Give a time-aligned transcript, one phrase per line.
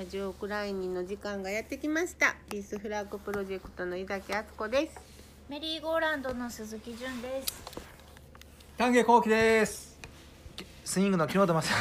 [0.00, 2.34] ラジオクライニンの時間がやってきました。
[2.48, 4.98] ピースフラッグプロジェクトの井崎敦子です。
[5.50, 7.62] メリーゴーランドの鈴木純です。
[8.78, 10.00] 丹下幸喜です。
[10.86, 11.74] スイングの木本正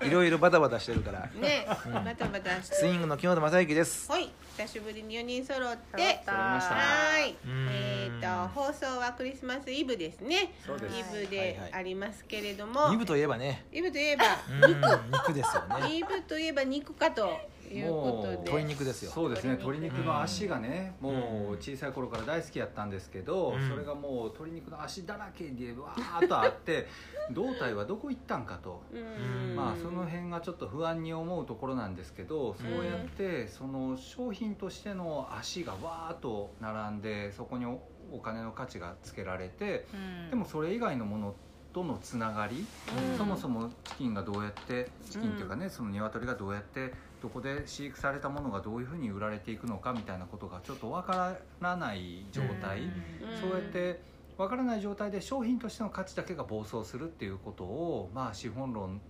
[0.00, 1.28] 幸 いろいろバタバタしてるから。
[1.34, 4.10] ね、バタバタしてスイングの木本正幸です。
[4.10, 5.96] はい久しぶりに4人揃って。
[5.96, 6.32] 揃った。
[6.32, 7.34] はい。
[7.46, 7.68] うん。
[7.70, 10.52] えっ、と放送はクリスマスイブですね。
[10.64, 11.72] イブはいではい。
[11.72, 13.64] ありますけれども、イブといえばね。
[13.72, 14.24] イブといえば
[14.62, 15.12] うん。
[15.12, 15.96] 肉ですよね。
[15.96, 17.40] イブといえば肉かと
[17.74, 18.36] いうことで。
[18.38, 19.10] 鶏肉ですよ。
[19.10, 19.52] そうですね。
[19.52, 19.90] 鶏肉。
[20.02, 21.12] の足がね、うん。
[21.12, 23.68] もう小さい頃から大好きやったんですけど、うん。
[23.68, 26.86] それがもう鶏肉の足だらけでわーっとあって
[27.32, 28.82] 胴体はどこ行ったんかと。
[28.92, 29.56] うん。
[29.56, 37.80] まあその辺がちょっと不安に思うところなんですけどそうやってその商品としての足がわーっと並んでそこにお
[38.12, 39.86] お金の価値がつけられて
[40.30, 41.34] でもそれ以外のもの
[41.72, 42.66] とのつながり、
[43.12, 43.16] うん。
[43.18, 52.92] そもそもチキンがどうやってチキンっていうかね、その鶏がどうやってどこで飼育されたものがどういうふうに売られていくのかみたいなことがちょっとわからない状態、うん。
[53.40, 54.00] そうやって
[54.36, 59.02] わからない状態で商品としての価値だけが暴走するっていうことを、まあ、資本論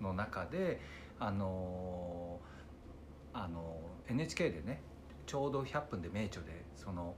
[0.00, 0.80] の中で
[1.18, 2.40] あの
[3.34, 4.82] あの NHK でね
[5.26, 7.14] ちょうど100分で名著でその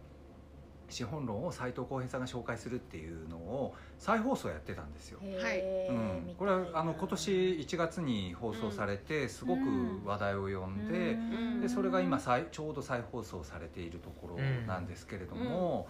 [0.95, 5.19] 資本論を斎藤浩平さんが紹介するっていうのを再放送やってたんですよ。
[5.43, 5.61] はい。
[5.89, 9.61] うん、これはあの今年1月に放送されてすごく
[10.05, 11.61] 話題を呼んで,、うん。
[11.61, 15.89] でそれが今再ちょうど再放送されているところなんですけれども、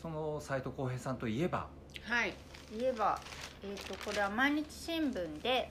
[0.00, 1.68] その斎藤浩平さんといえば。
[2.04, 2.32] はい。
[2.78, 3.20] 言えば、
[3.62, 5.70] えー、とこれは毎日新聞で、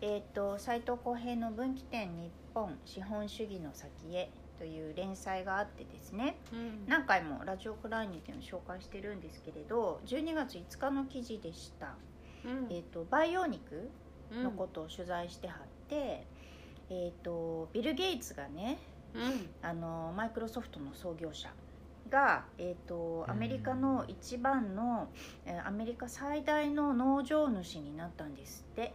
[0.00, 6.84] えー、と斉藤浩平の分岐点日本資本主義の先へという連載があってですねうん。
[6.86, 11.94] 何回もラジオクライニーっていうのを紹介してるんですけれど12月5日の記事でした、
[12.44, 12.66] うん。
[12.70, 13.90] えー、と培養肉
[14.32, 15.58] のことを取材してはっ
[15.88, 16.26] て、
[16.90, 18.78] えー、とビル・ゲイツがね
[19.14, 19.48] うん。
[19.62, 21.48] あのマイクロソフトの創業者
[22.10, 25.08] が、えー、とアメリカの一番の、
[25.46, 28.94] えーアメリカ最大の農場主になったんですって。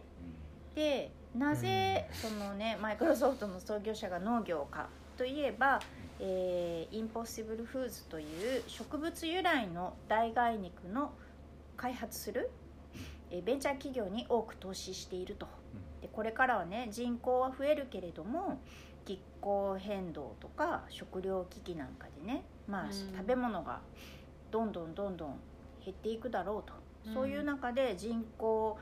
[0.74, 5.80] でなぜそのねマイクロソフトの創業者が農業かといえば、
[6.20, 11.12] えーインポッシブルフーズという植物由来の代替肉の
[11.76, 12.50] 開発する、
[13.30, 15.46] えーベンチャー企業に多く投資していると。
[16.02, 18.60] でこれからはね人口は増えるけれども
[19.04, 22.92] 気候変動とか食糧危機なんかでね、まあうん。
[22.92, 23.80] 食べ物が
[24.50, 25.40] どんどんどんどん
[25.84, 26.74] 減っていくだろうと、
[27.12, 28.78] そういう中で人工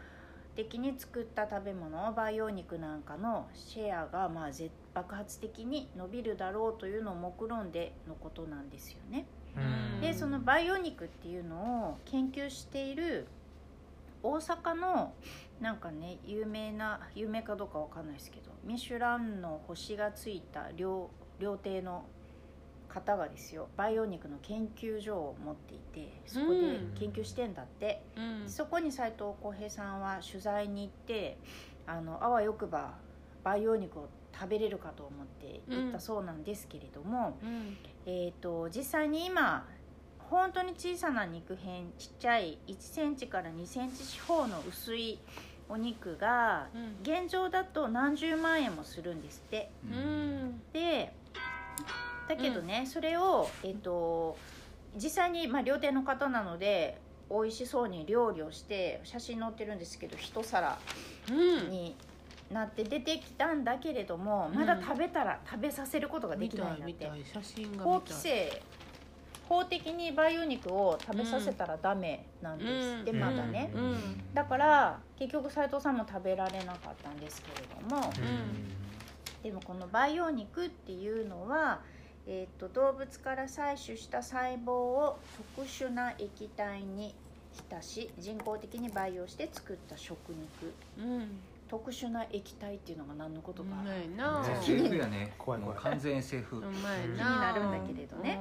[0.55, 9.27] 的に作った食べ物培養肉なんかのシェアがまあ絶爆発的に伸びるだろうというのを目論んでのことなんですよね。
[9.57, 13.27] うんでその培養肉っていうのを研究している
[14.23, 15.13] 大阪の
[15.61, 22.05] なんかね有名な有名かどうかわかんないですけどミシュランの星がついた料料亭の
[22.93, 28.49] 方がですよ培養肉の研究所を持っていてそこで研究してんだって、うん。
[28.49, 31.39] そこに斉藤浩平さんは取材に行って
[31.87, 32.95] あのあわよくば
[33.43, 37.77] 培養肉を食べれるかと思って行ったそうなんですけれども、うん。
[38.07, 39.67] えー、と実際に今
[40.19, 45.19] 本当に小さな肉片ちっちゃい1センチから2センチ四方の薄い
[45.69, 46.97] お肉がうん。
[47.03, 49.71] 現状だと何十万円もするんですって。
[49.91, 50.63] うん。
[50.73, 51.15] で
[52.37, 54.37] だけどね、それを、えー、と
[54.97, 56.99] 実際に、まあ、料亭の方なので
[57.31, 60.79] 美味しそうに料理をして写真載ってるんですけど一皿
[61.31, 61.71] うん。
[61.71, 61.97] に
[62.51, 64.55] なって出てきたんだけれども、ん。
[64.55, 67.11] まだ食べたら食べさせることがで見きないんだって。
[67.79, 68.63] 法規制。
[69.49, 73.21] 法的に培養肉を食べさせたらダメなんですって、うん。
[73.21, 74.35] まだね、うん。
[74.35, 78.11] だから結局斉藤さんも食べられなかったんですけれども、
[79.43, 81.81] でもこの培養肉っていうのは、
[82.27, 85.19] えー、と動物から採取した細胞を
[85.57, 87.15] 特殊な液体に
[87.53, 90.73] 浸し人工的に培養して作った食肉。
[90.99, 91.29] うん。
[91.69, 94.43] 特殊な液体っていうのが何のことうかまいな。
[94.43, 95.75] ね SF やね怖い怖い。
[95.75, 96.75] もう完全 SF うまいな。
[96.77, 98.39] 気になるんだけれどね。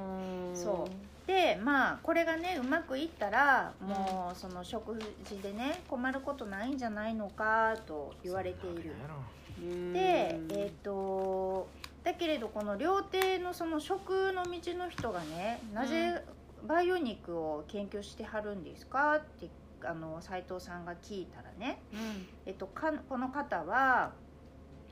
[0.50, 0.56] うん。
[0.56, 1.26] そう。
[1.26, 8.92] でまあこれがねうまくいったらもうその食事でね困ることないんじゃないのかと言われている。
[9.60, 9.92] うん。
[9.92, 11.68] でえっ、と
[12.04, 16.22] だけれどこの料亭のその食の道の人がねなぜ
[16.66, 19.48] 培養肉を研究してはるんですかって
[19.84, 22.26] あの斉藤さんが聞いたらね、うん。
[22.46, 24.12] えっと、かこの方は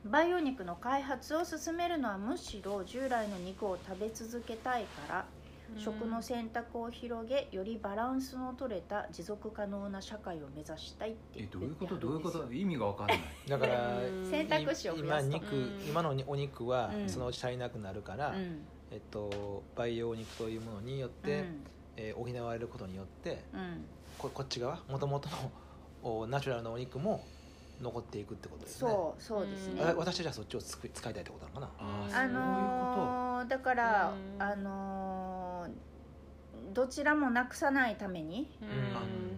[0.04, 5.24] 培養肉の開発を進めるのはむしろ従来の肉を食べ続けたいから
[5.76, 11.96] 食の選択を広げよりバランスの取れた持続可能な社会を目指したいってえどういうこと？
[11.96, 12.52] どういうこと？
[12.52, 13.18] 意味がわかんない。
[13.48, 14.30] だからうん。
[14.30, 15.36] 選択肢を増今やすと。
[15.38, 17.08] 肉うん今のお肉はうん。
[17.08, 18.60] そのうち足りなくなるから、うん。
[18.90, 21.44] えっと、培養肉というものによって、
[21.96, 23.60] えー補われることによってうん。
[23.60, 23.84] うん
[24.18, 24.80] ここっち側？
[24.88, 25.52] もともとの
[26.02, 27.24] おナチュラルなお肉も
[27.80, 28.90] 残っていくってことですね。
[28.90, 29.82] そうそうですね。
[29.82, 31.72] あ私たちはそっちを使いたいってことなのか
[32.10, 32.22] な？
[32.22, 34.42] あのーだからうん。
[34.42, 35.70] あのー
[36.72, 38.68] どちらもなくさないためにうん。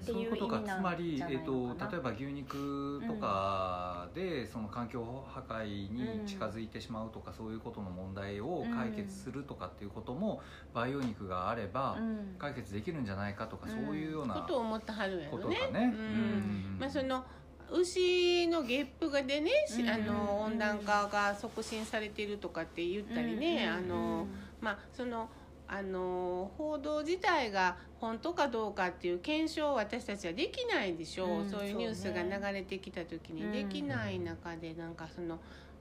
[0.03, 10.43] っていうそういうことかつまり、えっのかなと、例えば牛肉とかで、その環境破壊に近づいてしまうとか、そういうことの問題を解決するとかっていうことも、
[10.75, 12.35] 培養肉があればうん。
[12.39, 15.45] 解決できるんじゃないかとか、うんそういうようなことを思ってはるんやろね。
[15.45, 15.95] ことかね。
[15.97, 16.77] うん。
[16.81, 17.25] まあその
[17.73, 24.27] 牛のゲップがでね、しうんあの温暖化が促進されてるとかって言ったりね、あの
[24.61, 25.29] まあその
[25.69, 35.39] あの報道自体が本当かどうかっていう検証を私たちはできないでしょう、うんそういうニュースが流れてきた時にうんできない中でなんかその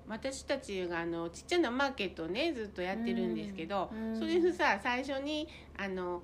[0.08, 5.48] 私たちがあのちっちゃなマーケットをねずっとやってるんですけど、うんそれのさ最初に
[5.78, 6.22] あの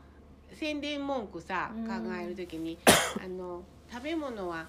[0.54, 1.86] 宣伝文句さうん。
[1.86, 2.78] 考える時に、
[3.22, 4.66] あの食べ物は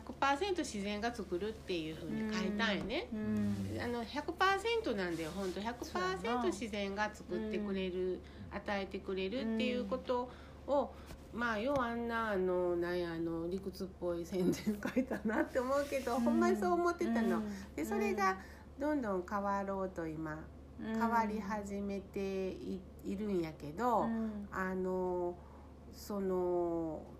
[0.00, 3.08] 100%自然が作るっていうふうに書いたんよね。
[3.12, 3.80] うん。
[3.80, 6.44] あの100%なんだよ本当そうや100%な。
[6.44, 8.20] 自然が作ってくれる、
[8.50, 10.30] 与えてくれるっていうこと
[10.66, 10.90] を、
[11.32, 17.42] まあ要はあんなあのなんやあの理屈っぽい宣伝書いたなって思うけど、ほんまにそう思ってたの。
[17.74, 18.38] でそれが
[18.78, 20.38] どんどん変わろうと今
[20.78, 24.48] 変わり始めていいるんやけど、うん。
[24.50, 25.36] あの
[25.92, 27.15] そのふ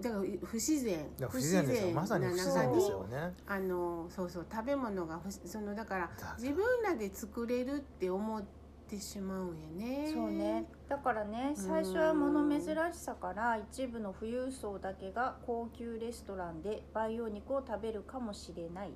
[0.00, 1.06] だから不自然。
[1.28, 1.92] 不自然ですよ。
[1.92, 3.34] まさに不自然ですよね。
[3.46, 8.42] あのそうそう食べ物がそのだからだ自分らで作れるって思っ
[8.88, 10.10] てしまうんやね。
[10.12, 10.66] そうね。
[10.88, 12.62] だからね最初は物珍
[12.92, 18.92] しさから一部の富裕層だけが高級レストランで培養肉を食べるかもしれない。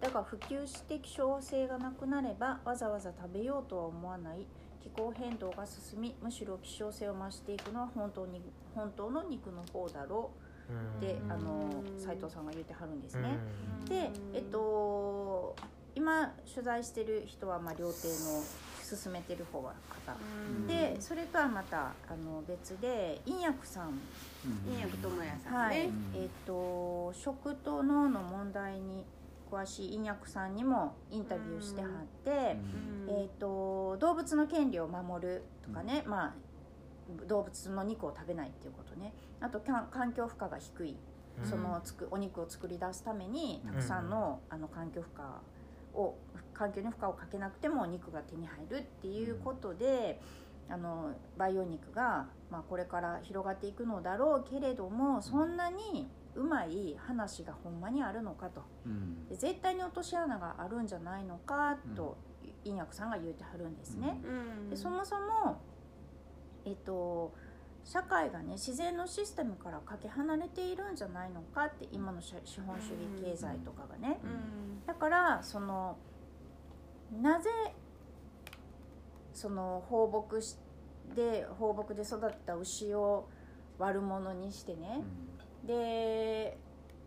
[0.00, 4.46] だが普及して希少性がなくなればわざわざ食べようとは思わない。
[4.82, 8.40] 気候変動が進みむしろ希少性を増していくのは本当に
[8.74, 10.50] 本当の肉の方だろう。
[10.98, 11.32] ってうん。
[11.32, 11.68] あの
[11.98, 13.22] 斉藤さんが言ってはるんですうん。
[13.24, 13.38] ね。
[13.88, 15.56] でえっと
[15.94, 18.42] 今取材してる人はまあ料亭の
[18.82, 20.12] 進めてる方は方。
[20.12, 20.66] うん。
[20.66, 24.72] でそれとはまたあの別で陰薬さん、うん。
[24.72, 25.88] 陰薬智也さんはい。
[25.88, 29.04] ね、えっと食と脳の問題に
[29.50, 31.90] 詳しい陰薬さんにもインタビューしてはっ
[32.24, 32.56] て、
[33.08, 33.16] うん。
[33.22, 36.34] えっと動物の権利を守るとかね、まあ
[37.26, 39.12] 動物の肉を食べないっていうことね。
[39.40, 40.96] あと環境負荷が低い。
[41.44, 45.24] そのつくお肉を作り出すためにたくさんの,、あの環境負荷
[45.98, 46.18] を
[46.52, 50.20] 環境に負荷をかけなくてもお肉が手に入るっていうことで、
[50.68, 58.62] あの培養肉が、まあ、これから広がっていくのだろうけれどもそんなにうまい話がほんまにあるのかと。
[58.86, 59.26] うん。
[59.28, 62.18] で絶対に落とし穴があるんじゃないのかと
[62.64, 64.20] 陰薬さんが言うてはるんですね。
[64.22, 64.70] うん。
[64.70, 65.60] でそもそも、
[66.64, 67.32] えっと、
[67.84, 74.86] 社会がね自然のシステムからかけ離れているんじゃないのかって今の資資本主義経済とかがね、うん。
[74.86, 75.96] だからその
[77.20, 77.50] なぜ
[79.32, 80.56] その放牧し
[81.14, 83.28] で放牧で育った牛を
[83.78, 85.02] 悪者にしてね、
[85.66, 86.58] で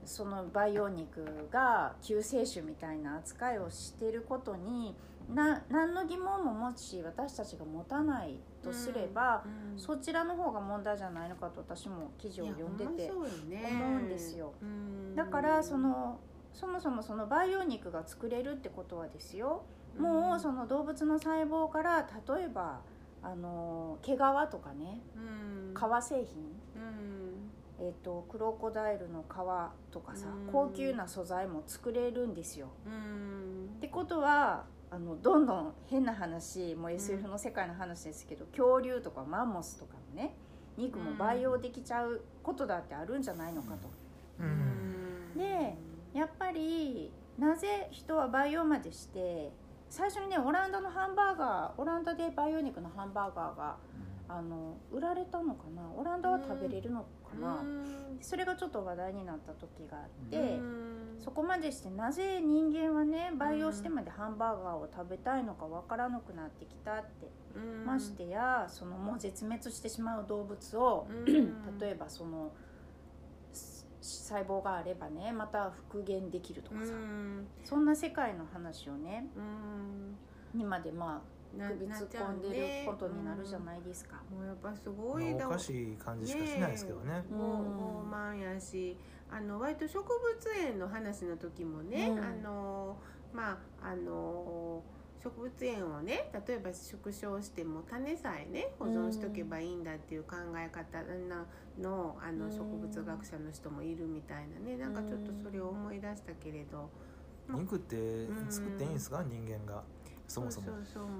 [0.05, 4.95] その培養肉が救世主みたいな扱いをしていることに
[5.33, 14.53] な何の疑問ももし私たちが持たないとすれば、うんそちらの方が問題じゃないのかと私も記事を読んでて思うんですよ。
[14.61, 15.15] うん。
[15.15, 16.19] だからその
[16.53, 19.63] そもそもその培養肉が作れるってことはですよ。
[19.97, 22.81] もうその動物の細胞から例えば
[23.21, 24.17] あの毛皮
[24.51, 25.73] とかねうん。
[25.73, 26.43] 革製品。
[26.75, 27.49] うん。
[27.79, 30.51] えー、とクロコダイルの皮とかさうん。
[30.51, 32.67] 高級な素材も作れるんですよ。
[32.85, 33.73] うん。
[33.77, 40.35] ってことはあのどんどん変な話もう SF の世界の話ですけど、恐竜とかマンモスとかのね
[40.77, 43.89] 肉も培養できちゃうことだってあるんじゃないのかと。
[44.39, 45.35] うん。
[45.35, 45.75] で
[46.13, 49.51] やっぱりなぜ人は培養までして
[49.89, 53.77] 最初にねオランダのハンバーガーオランダで培養肉のハンバーガーが
[54.35, 55.83] あの売られたのかな？
[55.95, 57.63] オランダは食べれるのかな、
[58.19, 61.19] それがちょっと話題になった時があって、うん。
[61.19, 67.85] そこまでしてなぜ人間はね培養してまでハンバーガーを食べたいのかわからなくなってきたって、うん。
[67.85, 71.25] ましてやそのもう絶滅してしまう動物を、うん。
[71.79, 72.51] 例えばその
[73.51, 77.47] す細胞があればねまた復元できるとかさ、うん。
[77.63, 80.17] そんな世界の話をねうん。
[80.57, 81.21] にまでまあな
[81.57, 84.15] 首突っ込んでることになるじゃないですか。
[84.31, 87.23] もうやっぱすごいまあおかしい感じしかしないですけどね。
[87.31, 87.43] うんご
[88.03, 88.97] 傲慢やし
[89.29, 92.19] あの割と植物園の話の時もね、うん。
[92.19, 92.97] あの
[93.33, 94.83] まああの
[95.23, 101.45] 植物園をね例えば縮小しても種さえね保存しとけばいいんだっていう考え方な
[101.81, 102.51] のあのうん。
[102.51, 106.89] 植物学者の人もいるみたいなねなんかちょっとそれを思い出したけれど、
[107.49, 109.23] 肉って作っていいんですか？
[109.23, 109.83] 人間が
[110.33, 110.67] そもそも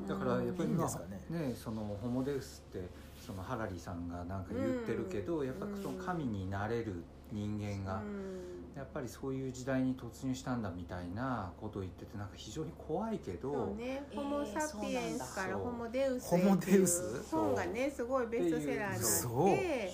[0.08, 1.48] だからやっぱり今いいんですかね。
[1.48, 2.88] ねそのホモデウスって
[3.20, 8.63] そのハラリさんがなんか言ってるけど、やっぱその神になれる人間が、うん。
[8.75, 17.03] やっぱりそういう時代に突入したんだみたいなことを言っててなんか非常に怖いけそうど、ね、えーホモ・サピエンスからホモ・デウスホモデウへス？
[17.03, 19.32] っていう本がねすごいベストセラーになってそう。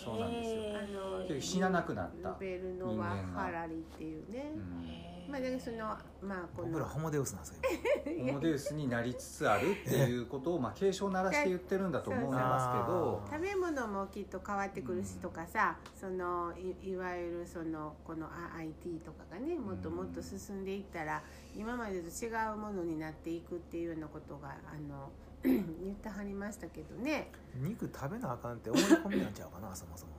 [0.01, 1.41] そうなんですよ。
[1.41, 3.41] 死ななくなったルベルノワ・人間が。
[3.41, 5.77] ハラリっていうね、うんまあその
[6.21, 6.69] まあこの。
[6.69, 7.55] 僕らホモデウスなんですよ
[8.27, 21.21] ホモデウスになりつつあるっていうことを、まあ、警鐘を鳴らして言ってるんだと思いますけど食べ物もきっと変わってくるしとかさ、そのいいわゆるそのこのあ IT とかがねもっともっと進んでいったら、
[21.55, 25.11] 今までと違うものになっていくっていうようなことがあの
[25.43, 27.31] 言ってはりましたけどね。
[27.55, 30.13] 肉食べなあかんって思い込みなんちゃうかなそもそも。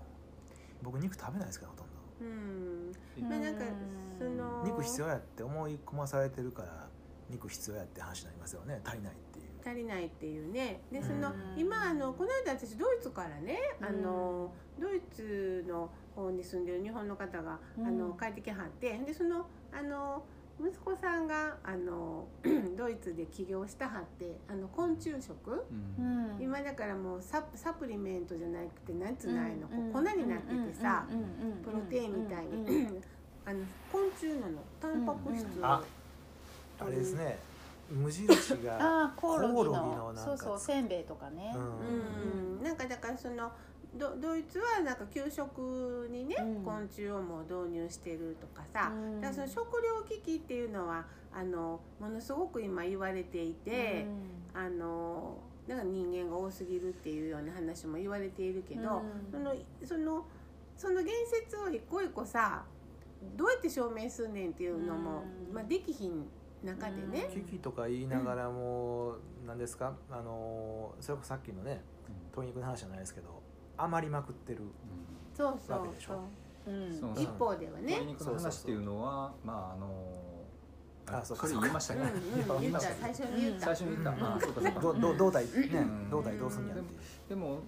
[0.83, 1.93] 僕肉食べないですけどほとんど。
[2.21, 3.29] うん。
[3.29, 3.65] まあなんか
[4.21, 4.63] その。
[4.65, 6.89] 肉必要やって思い込まされてるから
[7.31, 8.81] 肉必要やって話になりますよね。
[8.85, 9.47] 足りないっていう。
[9.65, 10.81] 足りないっていうね。
[10.93, 13.87] でそのうん今あのこの間私ドイツからねうん。
[13.87, 17.87] あのドイツの方に住んでる日本の方がうん。
[17.87, 18.99] あの帰ってきはって。
[18.99, 20.23] でそのあの
[20.63, 22.27] 息子さんがあの
[22.77, 25.65] ドイツで起業したはってあの昆虫食。
[25.99, 26.35] うん。
[26.35, 26.43] うん。
[26.43, 29.91] 今だからもうサプサプリメントじゃなくてなんつうのああいうのこうん。
[29.91, 31.07] う粉になっててさ
[31.65, 32.65] プロテインみたいうん。
[32.65, 33.01] に
[33.45, 33.61] あの
[33.93, 34.59] 昆虫なの。
[34.81, 35.45] タンパク質。
[35.45, 35.65] をうん。
[35.65, 35.83] あ
[36.81, 37.39] あれですね。
[37.91, 38.29] 無印
[38.63, 41.53] が ああコオロギコオロギののなんかそうそうせんべいとかね。
[41.57, 42.59] うん。
[42.59, 43.51] うん、なんかだからその
[43.97, 46.65] ドドイツはなんか給食にね、うん。
[46.65, 49.21] 昆虫をもう導入してるとかさ、うん。
[49.21, 54.07] だからその食糧危機っていうのはあのものすごく今言われていて、
[54.55, 59.31] あのなんか人間が多すぎるっていうような話も言われているけど、うん。
[59.33, 59.55] その
[59.85, 60.25] その
[60.77, 62.65] その言説を一個一個さ
[63.37, 65.55] どうやって証明すんねんっていうのも、うん。
[65.55, 66.27] まあ、できひん
[66.63, 69.95] 中でね、危機とか言いながらも何ですか？
[70.11, 71.81] あのそれこそさっきのね
[72.33, 73.43] 鶏肉の話じゃないですけど
[73.79, 74.59] 余りまくってる
[75.35, 75.79] そうそうそう。
[75.81, 76.21] わけでしょ？
[76.67, 77.01] うん。
[77.01, 77.87] そう一方ではね。
[77.87, 82.81] 鶏肉の話っていうのはまああのあそうか言いましたね、うんうん、言った。
[82.81, 84.35] 最初に言った、最初に言った、うん。
[84.35, 84.81] あそうかそうか。
[84.81, 86.11] どど胴体ねうん。
[86.11, 87.29] 胴体どうすんやっていう。
[87.31, 87.61] でも、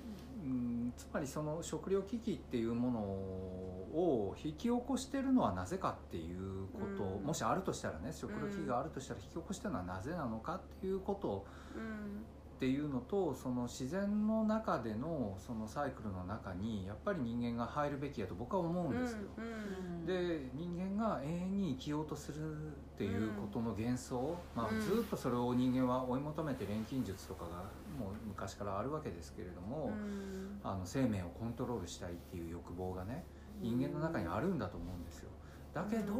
[0.44, 3.61] うん、つまりその食糧危機っていうものを
[3.92, 7.24] 引き起こしてるのはなぜかっていうこと、うん。
[7.24, 11.46] もしあるとしたらね食糧危機があるとしたら引き起こしてるのはなぜなのかっていうこと
[11.76, 12.24] うん。
[12.62, 19.18] っていうのとその自然の中でのそのサイクルの中にやっぱり人間が入るべきやと僕は思うんですよ。
[19.36, 27.50] うんで人間が永遠に生きようとするっていうことの幻想、まあ、うんずっとそれを人間は追い求めて錬金術とかが
[27.98, 30.60] もう昔からあるわけですけれども、うん。
[30.62, 33.24] あの生命をコントロールしたいっていう欲望がね
[33.60, 35.30] 人間の中にあるんだと思うんですよ。
[35.72, 36.16] だけど、う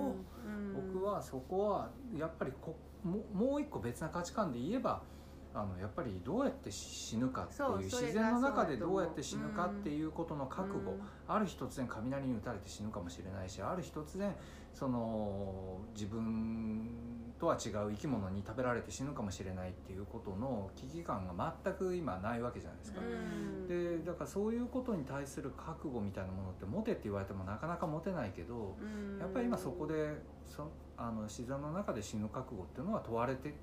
[0.49, 5.03] ん僕はそこはやっぱりこももう一個別な価値観で言えば
[5.55, 10.97] あのやっぱりどうやって死ぬかっていう自然の中でどうやって死ぬかっていうことの覚悟、
[11.29, 14.35] ある日突然雷に打たれて死ぬかもしれないしある日突然
[14.73, 16.89] その自分
[17.39, 23.01] とは違う生き物に食べられて死ぬかもしれないっていうことの危機感が全く今ないわけじゃないですか。
[23.01, 33.55] うんでだからそういうことに対する覚悟みたいなものって持てって言われてもなかなか持てないけどうんやっぱり今そこでそあの自然の中で死ぬ覚悟っていうのは問われて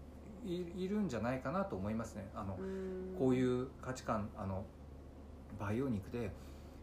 [0.46, 2.30] いいるんじゃないかなと思いますね。
[2.36, 4.66] あのうんこういう価値観あの
[5.58, 6.32] 培養肉で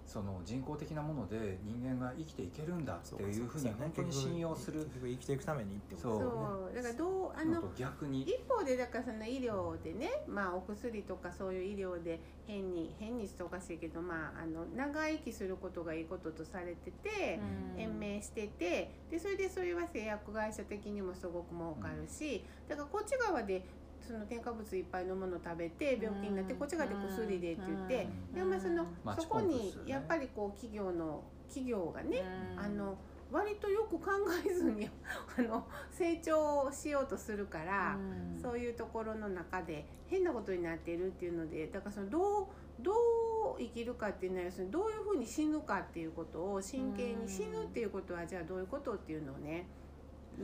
[0.07, 6.75] その人工的なもので人間が生きていけるんだっていうふうに本当に信用する生きていくためにってことそう。
[6.75, 8.23] だからどうあの逆に。
[8.23, 17.41] 一方でだからその医療でね、まあ、お薬とかそういう医療で変に変にしておかしいけど、まあ、あの長生きすることがいいこととされてて、
[17.77, 23.65] 延命しててでそれでそれは製薬会社的にもすごく儲かるし、だからこっち側で
[24.07, 26.59] その添加物いっぱいのもの食べて病気になって、うん。
[26.59, 28.35] こっち側で薬でって言って、うん。
[28.35, 28.87] でまあその
[29.21, 32.23] そこにやっぱりこう企業の企業がね、
[32.57, 32.61] うん。
[32.61, 32.97] あの
[33.33, 34.11] 割とよく考
[34.47, 34.89] えずに
[35.37, 37.99] あの成長しようとするから。
[38.41, 42.47] そういうところの中で変なことになっているっていうのでだからそのどう
[42.81, 49.67] どう生きるかっていうのは要するにどういうふうに死ぬかっていうことを真剣に死ぬっていうことはじゃあどういうことっていうのをね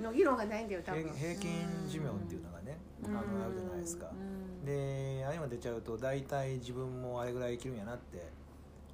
[0.00, 1.02] の議論がないんだよ多分。
[1.02, 1.14] 平。
[1.14, 1.50] 平均
[1.88, 3.10] 寿命っていうのがね、うん。
[3.10, 4.64] あのあるじゃないですか、うん。
[4.64, 8.30] で何も出ちゃうと大体自分もあれぐらい生きるんやなって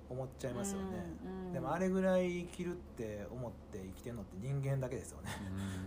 [0.08, 0.86] 思っちゃいますよね、
[1.24, 5.30] うんでもあれぐらい生きるって思って生きてるのって人間だけですよね。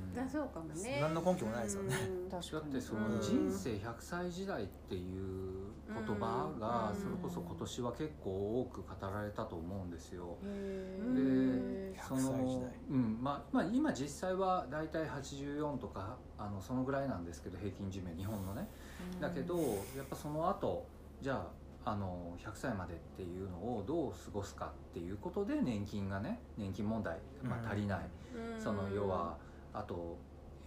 [0.09, 0.15] うん。
[0.15, 0.99] だそうかもね。
[0.99, 1.95] 何の根拠もないですよね。
[2.23, 2.29] うん。
[2.31, 2.73] 確かに。
[2.73, 3.21] だってそのうん。
[3.21, 6.99] 人生100歳時代っていう言葉がうん。
[6.99, 10.37] それこそ今年は結構多く語られたと思うんですよ。
[10.43, 12.47] うん100そ歳時代。
[12.47, 13.17] のうん。
[13.21, 18.67] まあ、まあ今実際は大体84とかあのそのぐらいなんですけど平均寿命日本のね。
[19.19, 19.57] だけど
[19.95, 20.87] やっぱその後
[21.21, 27.99] じゃああの100歳までっていうのをどう過ごすかっていうことで年金がね年金問題、まあ、足りない、
[28.35, 28.61] うん。
[28.61, 29.37] その要は
[29.73, 30.17] あと,、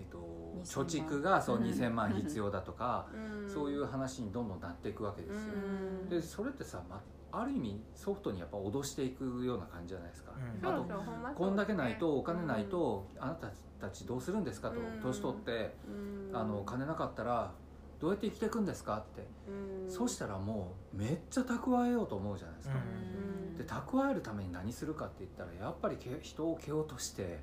[0.00, 0.18] えっと
[0.64, 0.86] 2000万。
[0.86, 1.64] 貯蓄がそううん。
[1.64, 3.48] 2000万必要だとか、 うん。
[3.48, 5.54] そういう話にどんどんなっていくわけですよ。
[5.54, 6.08] うん。
[6.08, 10.32] でそれってさ、まあ、ある意味ソフトにやっぱ脅していくような感じじゃないですか。
[10.62, 10.68] うん。
[10.68, 10.84] あと
[11.36, 15.00] こんだけないとお金ないとあなたたちどうするんですかとうん。
[15.00, 16.36] 年取ってうん。
[16.36, 17.52] あの金なかったら
[18.04, 19.26] どうやって生きていくんですかって。
[19.48, 19.90] うん。
[19.90, 22.74] そうしたらもうめっちゃ蓄えようと思うじゃないですか。
[22.74, 23.56] うん。
[23.56, 27.40] で蓄えるために何するかって言ったらやっぱりけ人を蹴落として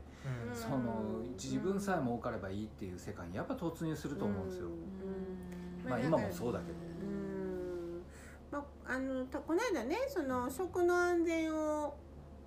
[0.49, 0.55] うん。
[0.55, 4.67] その自分さえ儲かればいいっていう世界にやっぱ突入すると思うんですよ。
[4.67, 5.89] うん。
[5.89, 6.77] まあ今もそうだけど。
[7.01, 8.03] うん。
[8.51, 11.95] まあ、あのたこの間ねその食の安全を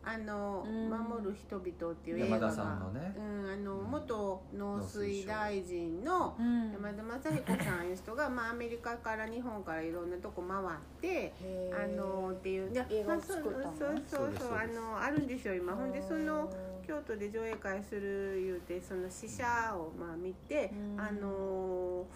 [0.07, 0.91] あの、うん。
[0.91, 3.15] 守る人々っていう映画が山田さんのね。
[3.17, 3.91] うん、あのうん。
[3.91, 6.73] 元農水大臣のうん。
[6.73, 11.33] 山田正彦さんいう人が、まあ、アメリカから日本からいろんなとこ回って。
[11.73, 12.71] あのっていう。
[12.81, 12.85] あ
[13.21, 15.75] そう作ったのそうそうそうあのあるんですよ今。
[15.75, 16.51] ほんでその
[16.87, 19.45] 京都で上映会する言うてその試写
[19.75, 21.01] をまあ見て、うん。
[21.01, 22.07] あの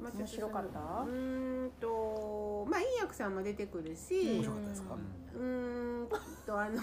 [0.00, 0.78] まあちょっとその面白かった？
[0.78, 4.94] うーんとまあいい役さんも出てくるし面白かったですか？
[4.94, 6.08] うーん
[6.46, 6.80] とあの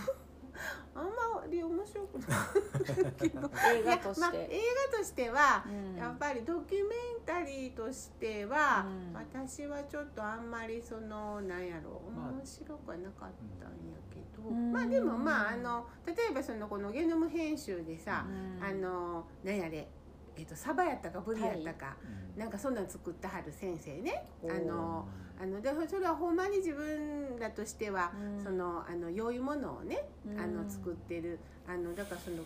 [0.95, 3.51] あんまり面白くないけど。
[3.73, 4.21] 映画として。
[4.21, 5.95] まあ、映画としては、うん。
[5.95, 9.13] やっぱりドキュメンタリーとしては、うん。
[9.13, 14.71] 私はちょっとあんまりそのなんやろまあ面白くはなかったんやけど、うん。
[14.71, 18.63] まあでもまああの例えばそのこのゲノム編集でさ、うん。
[18.63, 19.87] あのなんやれ、
[20.35, 21.97] えっとサバやったかブリやったか、
[22.35, 22.39] うん。
[22.39, 24.29] なんかそんなん作ったはる先生ね。
[24.49, 25.07] あの
[25.39, 28.43] あのでそれはほんまに自分らとしては、うん。
[28.43, 30.39] そのあの良いものをね、うん。
[30.39, 31.39] あの作ってる。
[31.67, 32.37] あのだからその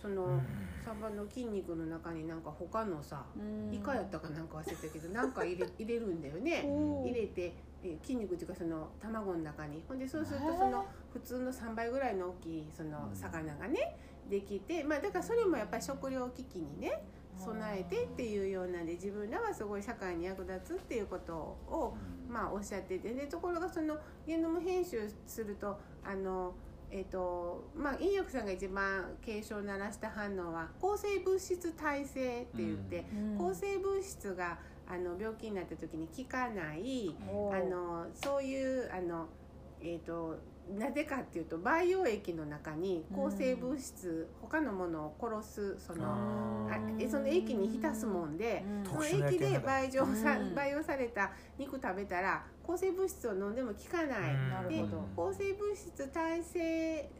[0.00, 0.42] その、うん。
[0.84, 3.74] サバの筋肉の中になんか他のさ、うん。
[3.74, 6.62] イカやったかなんか忘れたけどなんか入れ 入れるんだよね。
[7.04, 9.84] 入れてえ筋肉っていうかその卵の中に。
[9.86, 13.16] ほんでそうするとその普通の3倍ぐらいの大きいそのうん。
[13.16, 13.96] 魚がね
[14.30, 17.02] できてまあだからそれもやっぱり食糧危機にね
[17.38, 23.14] 備えてっていうようなんで自分らはすごい社会に役立つっていうことをうんまあおっしゃってて。
[23.14, 26.54] でところがそのゲノム編集するとあの
[26.90, 33.38] えっ、とまあ陰薬さんが一番警鐘を鳴らした反応は抗生物質耐性って言って、うん。
[33.38, 37.14] 抗生物質があの病気になった時に効かない
[37.52, 39.26] あのそういうあの
[39.82, 40.36] えっ、と
[40.76, 48.84] なぜかっていうと培養液の中に抗生物質、他のものを殺すそのああえその液に浸すもんで、うん。
[48.84, 50.54] その液で培養さ、うん。
[50.54, 54.68] 培養された肉食べたら抗生物質を飲んでも効かない、うん。
[54.68, 57.10] で抗生物質耐性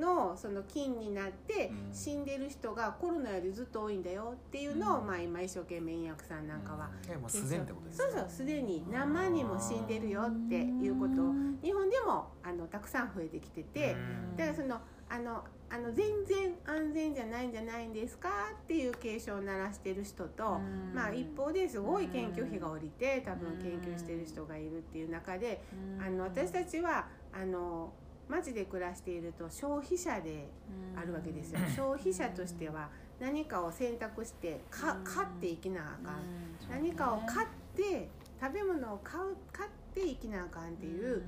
[0.00, 1.94] のその菌になってうん。
[1.94, 5.06] 死んでる人がコロナよりずっと多いんだよっていうのを、うん。
[5.06, 6.90] まあ、今一生懸命医薬さんなんかは、
[7.24, 11.22] うすでにそうそうすでに何万人も死んでるよっていうこと。
[11.22, 11.32] を
[11.62, 13.92] 日本でもあのたくさん増えてきてて。
[13.92, 13.96] う
[14.34, 14.36] ん。
[14.36, 20.94] だからそのあのあの全然安全じゃないんじゃないんですかっていう警鐘を鳴らしてる人と、うん。
[20.94, 25.62] まあ、一方ですごい研究費が下りて多分研究してる人がいるっていう中で、
[26.00, 27.92] あの私たちはあの
[28.28, 30.48] 街で暮らしていると消費者で
[30.96, 31.60] あるわけですよ。
[31.76, 32.88] 消費者としては
[33.20, 35.04] 何かを選択してかうん。
[35.04, 36.16] 買っていきなあかん。
[36.16, 36.70] うん。
[36.70, 38.08] 何かを買って
[38.40, 41.22] 食べ物を買う買っていきなあかんっていう、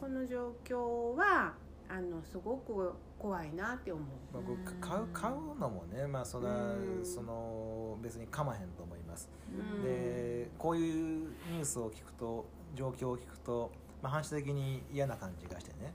[0.00, 1.54] この状況は
[1.88, 4.04] あのすごく怖いなって思う。
[4.32, 7.04] まあ、僕買う買うのもねまあそれはうん。
[7.04, 9.82] その別に構へんと思います、うん。
[9.82, 13.70] でこういうニュースを聞くと状況を聞くと、
[14.02, 15.92] まあ、反射的に嫌な感じがしてね、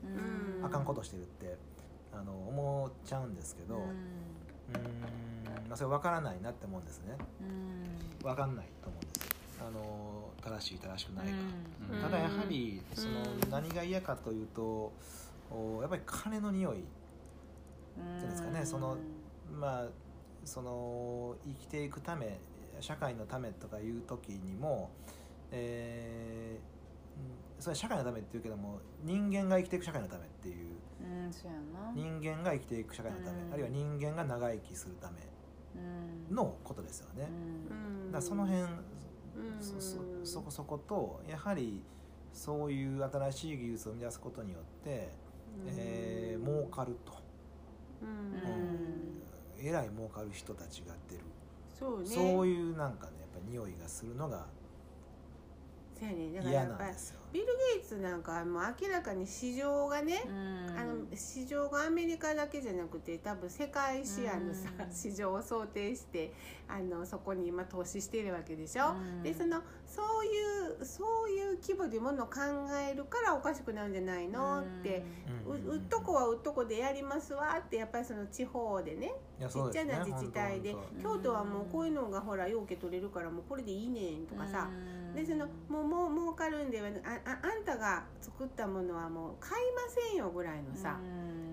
[0.60, 0.64] うん。
[0.64, 1.56] あかんことしてるって
[2.12, 3.84] あの思っちゃうんですけどうーん、
[5.68, 7.16] まあ、それ分からないなって思うんですね。
[8.22, 11.32] 分かんないと思うんですあの正しい正しくないか、
[11.92, 12.00] うん。
[12.00, 13.50] ただやはりそのうん。
[13.50, 14.92] 何が嫌かというと
[15.50, 16.80] おやっぱり金の匂い。
[16.80, 16.80] っ
[17.96, 18.96] ていうんですかねその
[19.52, 19.86] まあ
[20.44, 22.38] その生きていくため
[22.80, 24.90] 社会のためとかいう時にも、
[25.52, 26.73] えーうん
[27.58, 30.74] それは社会のためっていうけども人間が生きていく社会のためっていう。
[31.00, 31.92] うんそうやな。
[31.94, 33.52] 人間が生きていく社会のため、うん。
[33.52, 35.16] あるいは人間が長生きするため
[35.76, 36.34] うん。
[36.34, 37.28] のことですよね、
[37.70, 38.06] うん。
[38.06, 38.68] うんだその辺うん。
[39.60, 41.82] そそそこそことやはり
[42.32, 45.12] そういう新しい技術を生み出すことによって、
[45.66, 47.12] えー儲かると、
[48.02, 48.08] うん。
[48.08, 48.12] う
[49.62, 49.66] ん。
[49.66, 51.22] えらい儲かる人たちが出る、
[51.78, 52.06] そうね。
[52.06, 54.46] そういうなんかねやっぱり匂いがするのが
[56.42, 57.20] 嫌なんですよ。
[57.34, 60.22] ビル・ゲイツなんかはもう明らかに市場がね、
[60.78, 64.94] あの市場がアメリカだけじゃなくて多分世界シェアのさ、うん。
[64.94, 66.32] 市場を想定して
[66.68, 68.94] あのそこに今投資しているわけでしょ、
[69.24, 70.28] でそのそうい
[70.80, 72.34] うそういう規模でものを考
[72.88, 74.60] えるからおかしくなるんじゃないの？
[74.60, 75.04] って、
[75.44, 84.68] ううっとこはうっとこでやりますわってやっぱりその地方でねちっちゃな自治体で京都はもうこういうのがほらようけ取れるからもうこれでいいねんとかさ、
[85.16, 86.88] でそのもうもう儲かるんでは
[87.23, 90.98] あああんたが作ったものはもう買いませんよぐらいのさ、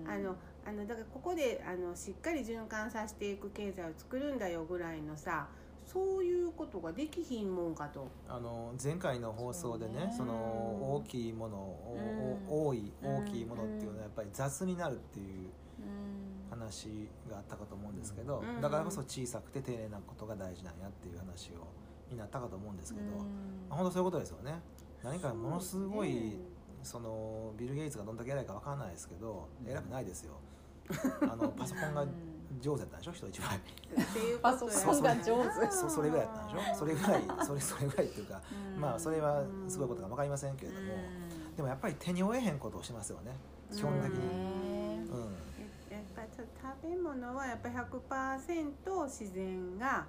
[0.06, 5.48] あのあのだからここであのしっかり循環させていく経済を作るんだよぐらいのさ
[5.84, 8.06] そういうことができひんもんかと。
[8.28, 10.14] あの前回の放送でねそうね。
[10.18, 10.32] その
[10.94, 15.50] 大きいもの、おお多い大きいものっていうのはやっぱり雑になるっていう
[16.50, 18.60] 話があったかと思うんですけど、うん。
[18.60, 21.66] だからこそ小さくて丁寧なことが大事なんやっていう話を
[22.10, 23.24] になったかと思うんですけど、ま
[23.70, 24.60] あ本当そういうことですよね
[25.02, 26.38] 何かものすごい
[26.82, 30.34] そのビル・ゲイツがどんだけ偉いかわからないですけど偉くないですよ。
[31.22, 32.04] あのパソコンが
[32.60, 33.12] 上手やったんでしょ？
[33.12, 33.56] 人一倍。
[33.56, 33.60] っ
[34.12, 35.70] ていうパソコンが上手。
[35.72, 36.74] そそれぐらいやったんでしょ？
[36.76, 38.42] それぐらいそれそれぐらいっていうか
[38.78, 40.86] まあそれはすごいことか分かりませんけれども。
[41.56, 43.36] でもやっぱり手に負えへんことをしますよね。
[43.72, 44.18] 基本的に。
[44.18, 45.18] うん。
[45.90, 46.28] やっぱり
[46.82, 50.06] 食べ物はやっぱり100%自然が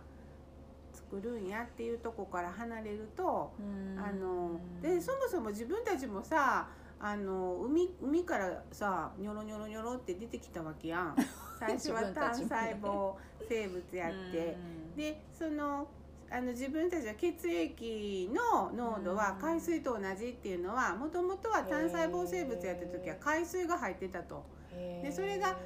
[0.93, 3.51] 作るんやっていうとこから離れると
[3.97, 11.15] あのでそもそも自分たちもさあの海海からさニョロニョロニョロって出てきたわけやん。
[11.59, 13.15] 最初は単細胞
[13.47, 14.57] 生物やって。
[14.95, 15.87] でその
[16.29, 24.43] あの自分たちは血液の濃度は海水と同じっていうのはもともとは単細胞生物やった時は海水が入ってたと。
[24.71, 25.57] でそれが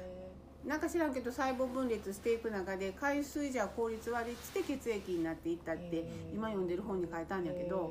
[0.68, 6.04] なんか知らんけど細胞分裂していく中で海水じゃ効率悪いっつって血液になっていったって
[6.34, 7.90] 今読んでる本に書いたんやけど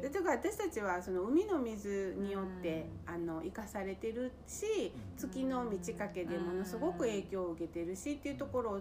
[0.00, 8.80] でだから私たちはその海の水によってあの生かされてるし月の満ち欠けでものすごく影響を受けてるしっていうところを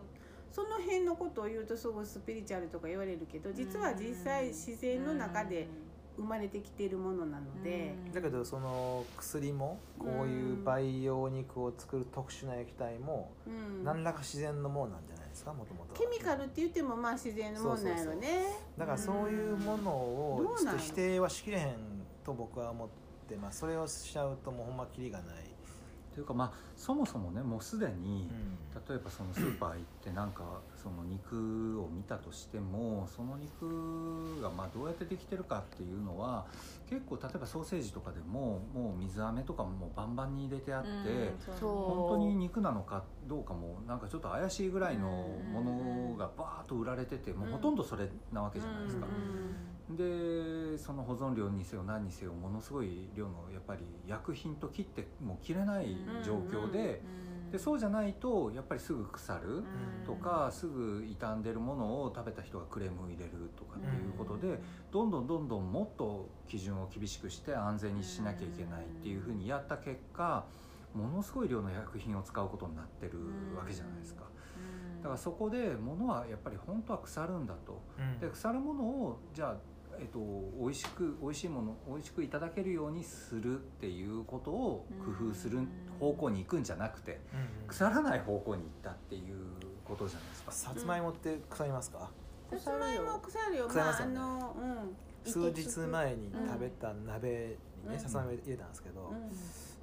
[0.52, 5.67] その辺のことを言うとすごいスピリチュアルとか言われるけど実は実際自然の中で
[6.17, 7.95] 生まれてきているものなので。
[8.13, 13.84] だけどその薬もこういう培養肉を作る特殊な液体もうん。
[13.84, 18.45] 何らか自然のものなんじゃないですかもともとケミカルって言ってもまあ自然のもんなんやろね
[18.78, 21.76] だからそういうものをちょっと否定はしきれへん
[22.23, 22.88] と僕は思っ
[23.28, 23.60] てます。
[23.60, 25.52] それをしちゃうともうほんまキリがない、
[26.13, 28.63] というかまあそもそもねもうすでに、うん。
[28.88, 30.43] 例えばそのスーパー行ってなんか
[30.82, 36.45] その肉を見たとしてもその肉がまあどうやってできてるかっていうのは
[36.89, 40.89] 結構例えばソーセージとかでももう水飴とかももうバンバンに入れてあって、
[41.60, 49.08] 本当に肉なのかどうかもなんかちょっと怪しいぐらいのものがバーッと売られててもうほとんどそれなわけじゃないですか。
[49.89, 57.02] でその保存料にせよ何にせよものすごい量のやっぱり薬品と切ってもう切れない状況で,、
[57.52, 59.63] でそうじゃないとやっぱりすぐ腐る
[60.06, 64.60] とか、すぐ傷んでるものを食べた人がクレームを入れるとかっていうことで、
[64.91, 70.46] どんどんどんどんもっと基準を厳しくして安全にしなきゃいけないっていうふうにやった結果
[70.93, 73.19] ものすごい量の薬品を使うことになってる
[73.58, 74.24] わけじゃないですか。
[75.02, 77.82] だからそこで物はやっぱり本当は腐るんだと。
[78.00, 78.19] うん。
[78.19, 79.58] で腐るものをじゃあ、
[79.99, 80.19] えっと、
[80.60, 84.86] 美味しく美味しいもの美味しくいただけるようにするっていうことを
[85.19, 85.60] 工夫する
[85.99, 87.67] 方向に行くんじゃなくてうんうん。
[87.67, 89.38] 腐らない方向に行ったっていう
[89.86, 90.51] ことじゃないですか。
[90.51, 92.10] さつまいもって腐りますか、
[92.51, 93.67] さつまいも腐るよ。
[93.67, 94.56] 腐りまああの
[95.25, 95.32] うん。
[95.32, 97.99] 数日前に食べた鍋にね、うん。
[97.99, 99.13] さつまいも入れたんですけど、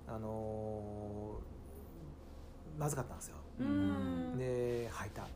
[0.06, 1.60] あのー
[2.78, 3.36] まずかったんですよ、
[4.38, 5.26] で吐いた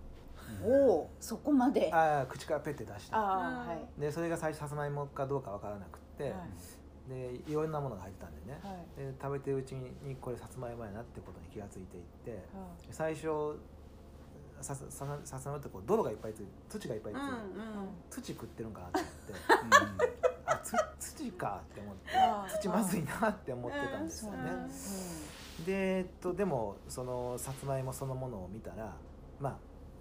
[0.65, 3.17] おおそこまであああ口からペッて出した。
[3.19, 4.01] あーはい。
[4.01, 6.33] でそれが最初さつまいもかどうかわからなくって、はい。
[7.09, 8.75] でいろんなものが入ってたんでね、はい。
[8.97, 13.59] で食べてるうちにこれさつまいもやなってことに気がついていっては最初
[14.61, 17.41] ささささつまいもってこう泥がいっぱいついて土がいっぱいついて、うんうん。
[18.11, 20.15] 土食ってるんかなと思って。
[20.47, 20.61] あ
[20.99, 22.11] つ土かって思って
[22.61, 24.39] 土まずいなって思ってたんですよね、
[25.59, 25.65] うん。
[25.65, 28.95] でえっとでもそのさつまいもそのものを見たら
[29.41, 29.57] まあ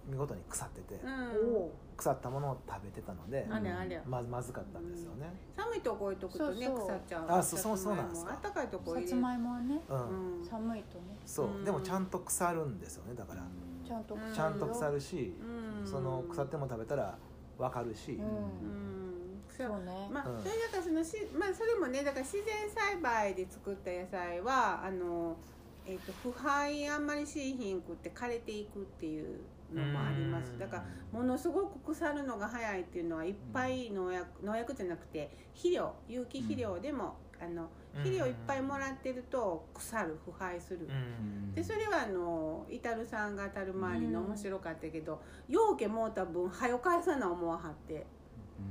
[0.07, 1.55] 見事に腐ってて、うん。
[1.55, 4.01] お腐ったものを食べてたので、あれあれ。
[4.05, 6.87] ままずかったんですよね、寒いとこ置いとくとねそうそう。
[6.87, 7.25] 腐っちゃう。
[7.29, 8.31] あそうそうそうなんですか？
[8.31, 10.39] あったかいとこさつまいもはねうん。
[10.39, 10.45] うん。
[10.45, 11.17] 寒いとね。
[11.25, 11.63] そう、うん。
[11.63, 13.47] でもちゃんと腐るんですよねだから、
[13.87, 14.33] ちゃんとうん。
[14.33, 15.87] ちゃんと腐るし、うん。
[15.87, 17.17] その腐っても食べたら
[17.57, 18.25] 分かるし、うん。
[18.25, 19.43] うん。
[19.47, 19.79] そうそう。
[19.85, 20.39] ねまあ、うん。
[20.39, 22.43] それだからそのし、まあ、それもねだから自然
[22.91, 25.37] 栽培で作った野菜はあの、
[25.85, 30.57] えっと腐敗あんまりしいひんくって枯れていくっていうのもあります。
[30.57, 41.53] だからものすごく腐るのが早いっていうのはいっぱい農薬農薬じゃなくて肥料有機肥料でも、あの肥料いっぱいもらってると腐る腐敗する、うん。
[41.53, 48.05] でそれはあのイタルさんがタル周りの面白かったけど、ようけもうた分はよ返さな思わはって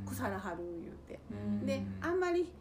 [0.06, 1.66] 腐らはる言うて、うん。
[1.66, 2.52] であんまり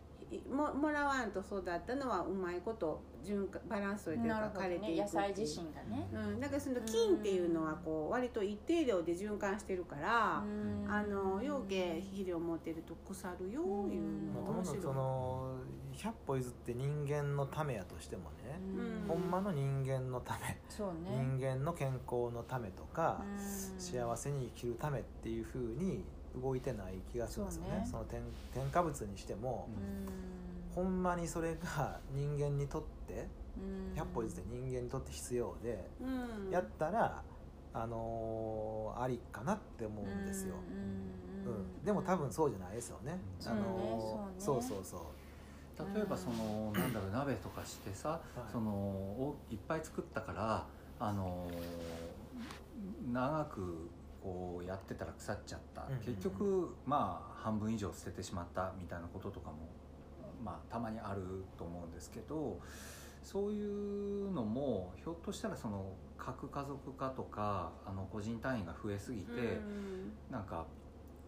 [0.50, 5.02] ももらわんと育ったのはうまいこと循環バランスといてるか枯れていくね。
[5.02, 6.08] 野菜自身がね。
[6.14, 14.02] うん、だからその菌っていうのはこう割と一定量で循環してるから、あの養鶏肥料持ってると腐るよいう
[14.34, 14.82] まあ、のが面白い。
[14.82, 15.56] その
[15.94, 19.08] 100歩譲って人間のためやとしてもね、うん。
[19.08, 21.12] ほんまの人間のため、そうね。
[21.12, 23.80] 人間の健康のためとか、うん。
[23.80, 26.04] 幸せに生きるためっていうふうに
[26.36, 27.70] 動いてない気がするんですよね。
[27.70, 27.88] そね。
[27.92, 28.22] そうの添
[28.54, 29.70] 添加物にしても、
[30.76, 30.84] うん。
[30.84, 34.02] ほんまにそれが人間にとってうん。
[34.02, 36.52] 100歩譲って人間にとって必要で、うん。
[36.52, 37.24] やったら
[37.74, 48.52] あのーありかなって思うんですよ、うんうんでも多分そうじゃないですよね、そうあねのーそうねそうそうそう例えばそのなんだろう鍋とかしてさ、い。
[48.52, 50.68] そのおいっぱい作ったから
[51.00, 51.50] あの
[53.12, 53.90] 長く
[54.22, 56.06] こうやってたら腐っちゃった、うんうんうん。
[56.06, 59.58] 結局まあ半分以上捨ててしまったみたいなこととかも
[60.44, 62.60] まあたまにあると思うんですけど
[63.24, 65.86] そういうのもひょっとしたらその
[66.18, 70.14] 核家族化とかあの個人単位が増えすぎて、うん。
[70.30, 70.66] なんか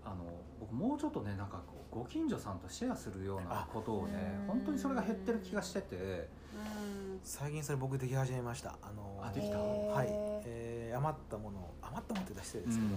[0.06, 0.26] あの
[0.60, 4.14] 僕もうちょっとねなんかご近所さんとシェアするようなことをね
[4.48, 8.76] あ本当にそれが減ってる気がしててうん最近それ僕でき始めました。
[8.82, 9.58] あのーあできた？
[9.58, 10.08] はい、
[10.46, 12.90] えー余ったもの余ったものって言ったら失礼ですけど、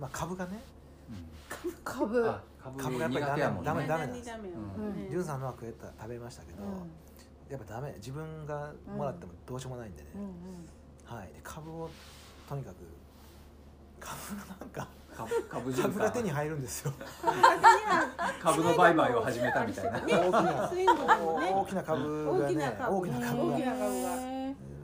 [0.00, 0.58] まあ、株がね
[1.84, 2.28] 株。
[2.28, 3.66] あ株株がやっぱり苦手やもんね。
[3.66, 4.26] ダメダメなんです。
[4.26, 4.96] ダメようん。
[4.96, 6.58] ねジュンさんのは食えた食べましたけど、
[7.48, 7.92] やっぱダメ。
[7.96, 10.28] 自分がもらってもどうしようもないんでね、うんうん。
[11.04, 11.28] はい。
[11.28, 11.88] で株を
[12.48, 12.74] とにかく
[14.00, 16.92] 株がなんか株株が手に環入るんですよ。
[18.40, 20.00] 株の売買を始めたみたいな。
[20.00, 23.50] ね大きな株がね大きな株。
[23.50, 23.50] が。
[23.50, 24.14] 大きな株が。
[24.16, 24.36] うん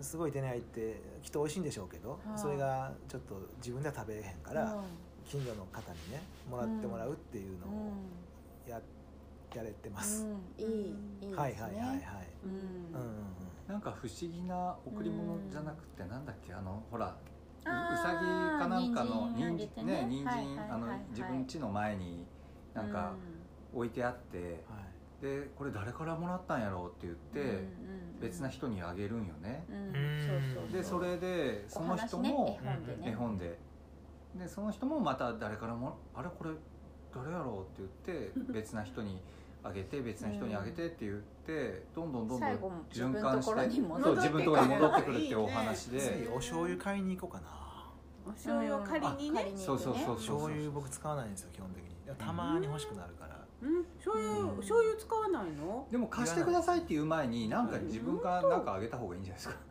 [0.03, 2.39] すごい手に入ってきっと美味しいんでしょうけど、はい。
[2.39, 4.83] それがちょっと自分では食べれへんから、
[5.25, 7.93] 近所の方にねもらってもらうっていうのを
[8.69, 8.81] や,、
[9.55, 10.65] やれてます、うん。
[10.65, 10.85] いいいい
[11.21, 11.37] ですね。
[11.37, 12.01] はいはいはいはい、
[12.45, 13.73] うん。
[13.73, 17.17] なんか不思議な贈り物じゃなくてなんだっけあのほら
[17.65, 18.27] うさぎ
[18.63, 20.07] かなんかの人参ねね。
[20.09, 22.27] 人参あのはい自分家の前に
[22.75, 23.15] なんか
[23.75, 24.93] 置いてあってはい。
[25.23, 27.15] でこれ誰からもらったんやろうって言っ
[27.47, 27.65] て
[28.21, 29.65] 別な人にあげるんよね。
[30.73, 33.11] でそれでその人おも絵本でね。
[33.11, 33.59] 絵本で。
[34.35, 36.51] でその人もまた誰からも「あれこれ
[37.15, 39.21] 誰やろう?」って言って 別な人に
[39.63, 42.51] あげて別な人にあげてって言ってどんどんどんどん
[42.91, 46.01] 循環して自分のところに戻ってくるっていうお話で。
[46.01, 47.51] 次お醤油買いに行こうかな。
[47.61, 47.62] お
[48.31, 49.37] 醤油を借りにね。
[49.41, 51.91] 借りにそうそうそう醤油僕使わないんですよ基本的に。
[52.19, 53.85] たまに欲しくなるから、うん。
[53.97, 54.57] 醤油うん。
[54.59, 55.87] 醤油使わないの？
[55.91, 59.55] でも貸してくださいっていう前になんか自分からなんかあげた方がいいんじゃないですか。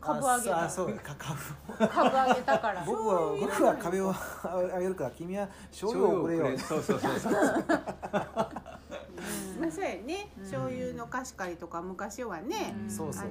[0.00, 0.64] 株あげた。
[0.64, 1.88] あそうか株。
[1.88, 2.82] 株あげたから。
[2.86, 4.10] 僕は僕は壁を
[4.42, 6.58] あげるから君は醤油をくれよ。
[6.58, 7.32] そうそうそうそう
[9.60, 13.28] まあそうやねうん醤油の貸し借りとか昔はねうんそうそう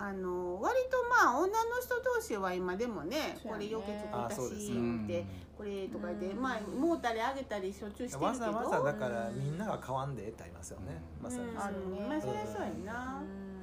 [0.00, 5.04] あの割とまあ女の人同士は今でもねこれよけ作ったあそうですしね。
[5.04, 6.40] ってこれとかでうん。
[6.40, 8.44] まあもうたりあげたりしょっちゅうしてるわけど。
[8.44, 11.24] ざわざだからみんなが買わんでええってありますよね、うん。
[11.24, 11.42] まさに。
[11.50, 12.06] うんあるね。
[12.08, 13.22] まあそりゃそうやな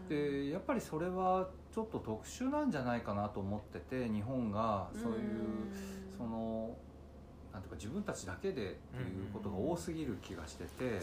[0.09, 5.19] でやっぱりそれはちょっと特殊なんじゃないかなと思ってて日本がそういう
[6.17, 6.75] その
[7.55, 10.99] なんていうか自分たちだけでっていうことが多すぎる気がしてて。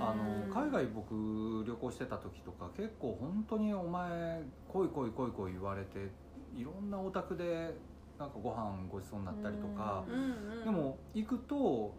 [0.00, 6.10] あの海外僕旅行してた時とか結構本当にお前来い来い来い来い言われて
[6.54, 7.74] いろんなお宅で
[8.18, 10.14] なんかご飯ごちそうになったりとかうん
[10.58, 11.94] うんでも行くと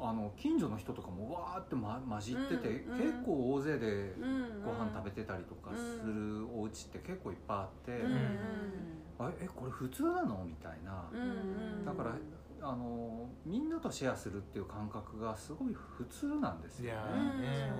[0.00, 2.98] あの近所の人とかもわーって、ま、混じってて、うんうん。
[2.98, 3.86] 結構大勢で
[4.20, 8.16] うんご飯食べてたりとかするお家って結構いっぱいあって、うん
[9.18, 10.44] あえこれ普通なの？
[10.44, 11.24] みたいな、うんう
[11.82, 11.84] ん。
[11.84, 12.16] だから
[12.64, 17.72] あのみんなとシェアするっていう感覚がすごい普通なんですよね。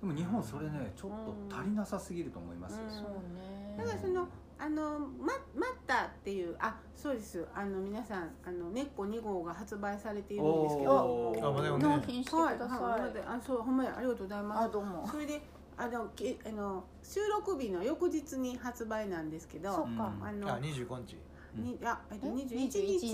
[0.00, 1.10] でも日本それねちょっ
[1.48, 2.90] と足りなさすぎると思いますよ、うん。
[2.90, 3.02] そう
[3.34, 3.76] ね。
[3.78, 7.46] だからそのあのまマッタっていうあそうです。
[7.54, 11.32] あの皆さんあの根っこ2号が発売されているんですけど。
[11.78, 13.10] 納品してくはいださはい。
[13.10, 13.94] いあそうほんまや。
[13.96, 14.64] ありがとうございます。
[14.64, 15.08] あどうも。
[15.08, 15.40] それで
[15.78, 19.72] あのけあの収録日の翌日に発売なんですけど。
[19.72, 20.12] そっか。
[20.20, 23.06] あのあ25日うんにあえっとえ21 21日。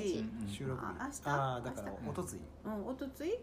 [0.46, 0.56] 日。
[0.58, 0.86] 収録日。
[0.98, 1.20] あ明日。
[1.26, 2.40] ああだから明おとつい。
[2.64, 3.38] うんおとつい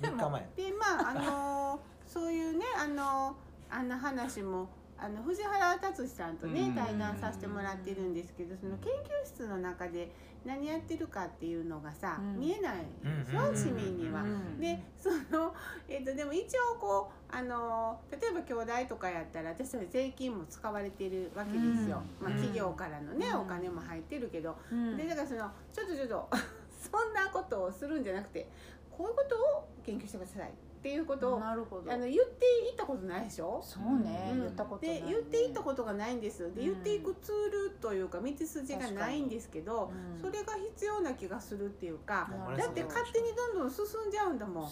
[0.00, 0.48] ？3日前。
[0.56, 3.36] でまああのそういうねあの
[3.70, 4.68] あんな話も
[5.00, 6.54] あの藤原達さんとうん。
[6.54, 10.10] ね対談させてもらってるんですけどその研究室の中で
[10.44, 12.40] 何やってるかっていうのがさ、うん。
[12.40, 12.76] 見えない。
[13.02, 14.22] でしょ、うん市民には。
[14.22, 14.60] うん。
[14.60, 15.54] でその、
[15.88, 22.28] えー、とでも一応こうあの例えば兄弟とかやったら私たち税金も使われてるわけですよ、うん。
[22.28, 23.40] まあ、企業からのね、うん。
[23.42, 24.96] お金も入ってるけど、うん。
[24.96, 26.28] でだからそのちょっとちょっと
[26.78, 28.48] そんなことをするんじゃなくて
[28.90, 31.92] こういうことを研究してくださいっていうことをなるほど。
[31.92, 33.60] あの言っていったことないでしょ？
[33.64, 34.40] そうね、うん。
[34.42, 36.54] 言ったことない、で言っていったことがないんです。
[36.54, 36.66] でうん。
[36.66, 40.20] 言っていくツールというか道筋がないんですけど、うん。
[40.20, 44.70] それが必要な気がするっていうか、だって勝手にどんどん進んじゃうんだもん。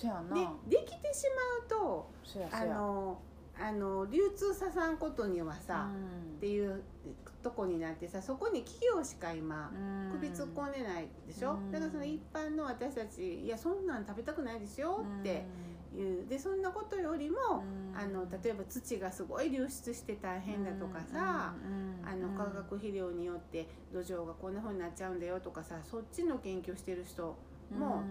[0.69, 1.25] でできてし
[1.61, 2.11] まうと
[2.53, 3.19] あの
[3.59, 6.37] あの流通ささんことにはさ、うん。
[6.37, 6.83] っていう
[7.43, 10.13] とこになってさそこに企業しか今うん。
[10.21, 11.71] 首突っ込んでないでしょ、うん。
[11.73, 15.47] だからその一般の私たちいやそんなん食べたくないですよって
[15.95, 17.37] いうでそんなことよりも、
[17.93, 17.97] うん。
[17.99, 27.37] あの例えば土がすごい流出して大変だとかさ、うんあの化学肥料によって土壌がこんな風になっちゃうんだよとかさそっちの研究してる人
[27.77, 28.03] も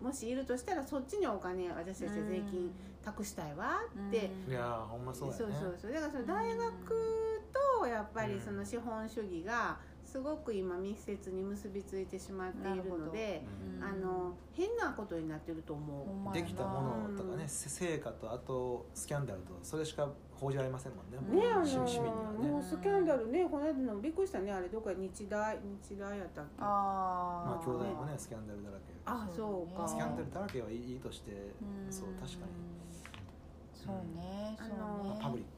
[0.00, 2.70] もしいるとしたらそっちにお金私たちは税金
[3.04, 5.38] 託したいわって、いやーほんまそうやね。
[5.38, 5.92] そうそうそう。
[5.92, 7.42] だからその大学
[7.80, 13.42] とやっぱりその資本主義がすごく今密接に結びついてしまっているので
[13.78, 13.84] うん。
[13.84, 16.32] あの変なことになってると思う。
[16.32, 21.42] できたものとかね、せ成果とあとスキャンダルとそれしか報じられませんもんね。
[21.42, 22.48] ねあのね。
[22.48, 26.50] もうスキャンダルねこの間のびっくりしたねあれどこか日大日大やったっけ？
[26.60, 29.86] ああまあ兄弟もねスキャンダルだらけそうか。
[29.86, 31.52] スキャンダルだらけはいいとして
[31.90, 32.76] そう確かに。
[33.72, 35.55] そうねそうあのねパブリック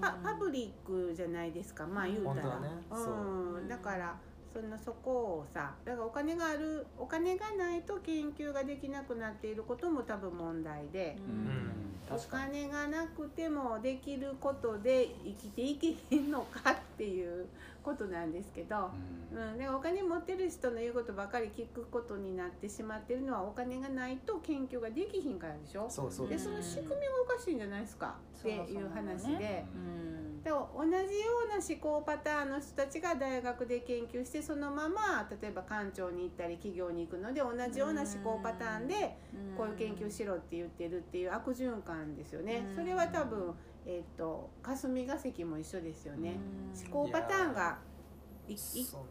[0.00, 1.86] パパブリックじゃないですか。
[1.86, 2.68] まあ言うたら、ね。
[2.90, 4.16] うん、だから
[4.52, 11.90] そのそこをさだからお金があるお金がないと研究ができなくなっていることも多分問題で、うん。
[12.12, 17.46] お金がなくてもできることで生きていけへんのかっていう
[17.82, 18.90] ことなんですけど、
[19.32, 25.84] うん、でお金持ってる人の言うことばかり聞くことになってしまってるのはお金がないと研究ができひんからでしょ？
[25.84, 26.28] でそうそう。
[26.28, 28.16] ですその仕組みがおかしいんじゃないですか？
[28.38, 29.38] っていう話で。
[29.38, 30.42] ねうん。
[30.42, 30.96] で同じよ
[31.44, 39.18] うな思考パターンの人たちが大学で研究してそのまま例えば官庁に行ったり企業に行くので同じような思考パターンで
[39.58, 42.64] こういう研究しろって言ってるっていう悪循環ですよね。
[42.70, 42.74] うん。
[42.74, 43.54] それは多分、
[43.86, 46.36] えっと霞が関も一緒ですよね。
[46.74, 46.92] うん。
[46.92, 47.78] 思考パターンが
[48.48, 48.56] いい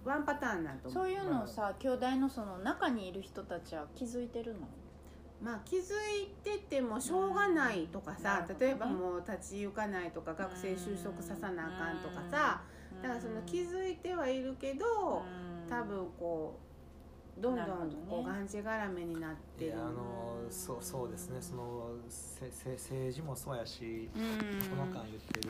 [0.04, 4.68] ワンパターンなんと思そうういうのをさ兄弟のその中にいる人たちは気づいてるの？
[5.42, 12.62] まあ気づいててもしょうがないとかさね例えばもう立ち行かないとか学生就職ささなあかんとかさ。
[13.02, 15.24] だからその気づいてはいるけど
[15.70, 16.69] 多分こう
[17.42, 17.66] どんどん
[18.10, 19.72] こうがんじがらめになってる。
[19.72, 21.38] いやあのそうそうですね。
[21.42, 24.70] そのせせ政治もそうやしうん。
[24.70, 25.50] この間言ってる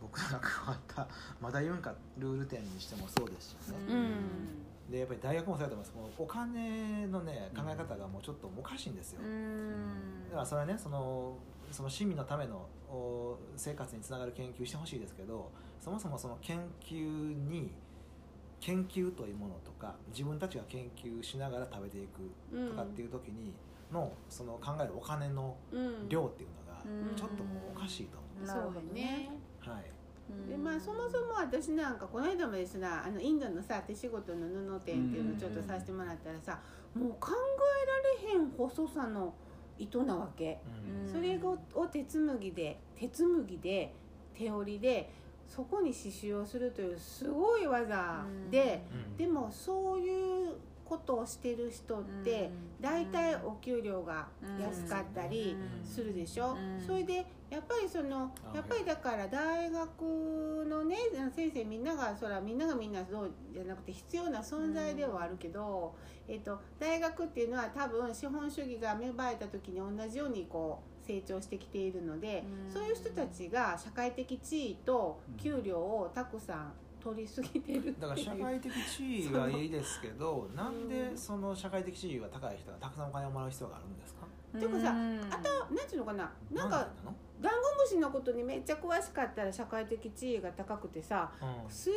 [0.00, 1.08] 僕が関わった
[1.40, 4.92] まだ言うんかルール展にしてもそうですしね、うん。
[4.92, 5.96] でやっぱり大学もそうやと思います。
[5.96, 10.28] もうお金のね考え方がもうちょっとおかしいんですよ、うん。
[10.28, 11.38] だからそれはねその
[11.70, 17.72] その市民のためのお生活につながる研究してほしいですけどそもそもその研究に
[18.60, 22.30] 研究というものとか自分たちが研究しながら食べていく
[22.70, 23.52] とかっていう時に
[23.92, 26.08] のその考えるお金のうん。
[26.08, 27.16] 量っていうのがうん。
[27.16, 29.30] ちょっともうおかしいと思う、なるほどね。
[29.60, 29.84] はい。
[30.50, 36.60] でまあそもそも私なんかこの間もですねあのインドのさ手仕事の布店っていうのをちょっとさせてもらったらさ
[36.94, 37.30] もう考
[38.22, 39.34] えられへん細さの
[39.78, 40.60] 糸なわけ、
[41.04, 41.12] うん。
[41.12, 43.94] それをを手紡ぎで手紡ぎで
[44.32, 45.10] 手織りで
[45.48, 49.16] そこに刺繍をするというすごい技で、うん。
[49.16, 50.54] でもそういう
[50.84, 54.28] ことをしてる人って大体お給料が
[54.60, 56.86] 安かったりするでしょ、うん。
[56.86, 60.96] それでやっぱりそのあやっぱりだから大学のね
[61.34, 65.94] 先生みんながそらみんながみんなそうじゃなくて必要な存在ではあるけど、
[66.28, 72.72] えっと大学っていうのは多分資本主義が芽生えた時に同じようにこう成長してきているので、うん。
[72.72, 84.26] そういう人たちが社会的地位と給料をたくさん取りすぎてるだから社会的地位はいいですけど なんでその社会的地位が高い人がたくさんお金をもらう必要があるんですか？
[84.58, 85.20] ていうかさうん。
[85.30, 86.32] あとなんていうのかな？
[86.52, 87.16] なんかでなの？
[87.40, 91.70] ダンゴムシのことにめっちゃ詳しかったら社会的地位が高くてさうん。
[91.70, 91.90] す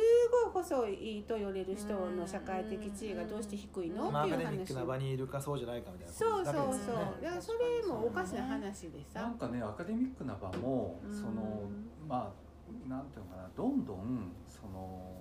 [0.52, 4.10] ごい細いと言われる人の社会的地位がどうして低いの？
[4.10, 4.44] まあ、アっていう話。
[4.44, 6.12] カデミックな場にいるかそうじゃないかみたいな。
[6.12, 6.64] そうそうそう。
[6.66, 6.72] ね
[7.22, 9.22] だからそれもおかしな話でさ。
[9.22, 11.14] なんかねアカデミックな場もうん。
[11.14, 11.62] その
[12.08, 13.48] まあなんていうのかな。
[13.56, 15.14] どんどんその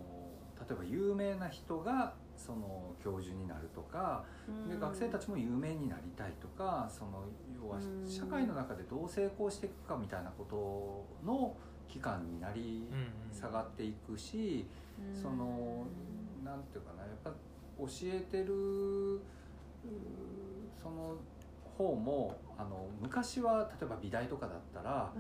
[0.60, 4.24] 例えば有名な人がその教授になるとか
[4.70, 7.26] で学生たちも有名になりたいとかその
[7.62, 8.08] 要はうん。
[8.08, 11.56] 社会の中でどう成功していくかみたいなことの
[11.88, 12.88] 期間になり
[13.34, 14.66] 下がっていくし、
[15.14, 15.86] その
[16.44, 17.32] なんていうかなやっぱ
[17.80, 19.20] 教えてるう
[20.82, 21.16] その
[21.78, 25.14] 方もあの昔は例えば美大とかだったら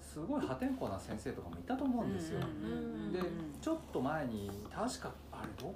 [0.00, 2.40] すごい破天荒な先生とかもいたと思うんですよ。
[2.40, 3.18] んで
[3.60, 5.74] ちょっと前に確かあれど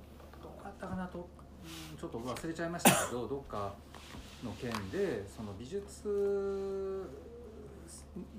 [0.76, 3.74] ったかなとうんちょっと忘れちゃいましたけど どっか
[4.44, 7.10] の件でその美術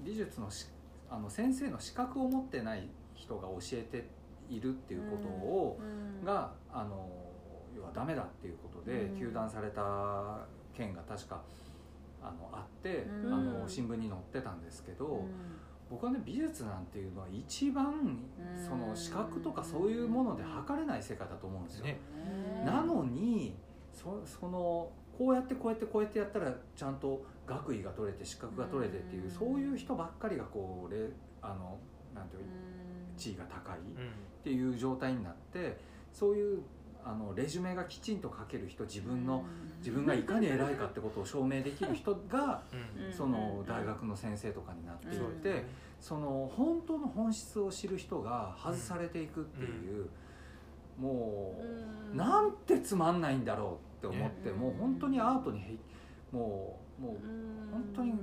[0.03, 0.67] 美術のし
[1.09, 4.09] あの先生の資格を持ってない人が教えて
[4.49, 5.79] いるっていうことを、
[6.23, 7.09] があの
[7.75, 9.17] 要はダメだっていうことでうん。
[9.17, 11.41] 糾弾された件が確か
[12.21, 13.33] あのあって、うん。
[13.33, 15.23] あの新聞に載ってたんですけど。
[15.89, 21.85] 僕はね美術なんていうのは一番うんその資格とかそういうもので測れない世界だと思うんですよ。
[21.85, 21.99] ね。
[22.65, 23.55] なのに
[23.93, 29.31] そそのこうやってこうやってこうやってやったらちゃんと学位が取れて資格が取れてっていううん。
[29.31, 31.09] そういう人ばっかりがこうれ
[31.41, 31.77] あの
[32.13, 32.43] なんていう
[33.15, 33.81] 地位が高いっ
[34.43, 35.77] ていう状態になって
[36.11, 36.61] そういう
[37.09, 39.43] あのレジュメがきちんと書ける人自分の
[39.79, 42.61] 自分がいかに偉いかってことを証明できる人が
[42.99, 43.13] うん。
[43.13, 45.27] その大学の先生とかになっていうん。
[45.27, 45.65] って
[46.01, 50.09] その本当の本質を知る人が外されていくっていう
[50.99, 51.55] も
[52.13, 54.55] うなんてつまんないんだろうって思ってね。
[54.55, 55.79] もう本当にアートに
[56.31, 58.13] もうもう本当に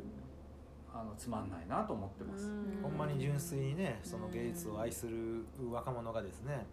[0.95, 2.49] あのつまんないなと思ってます。
[2.81, 6.67] ほんまに純粋にねその芸術を愛する若者がですね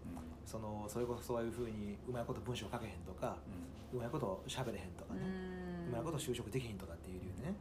[0.45, 3.35] そのそれこそそういうふうにうまいこと文章書けへんとか
[3.91, 5.21] うまいこと喋れへんとかね
[5.89, 7.55] うまいこと就職できへんとかっていう理由でね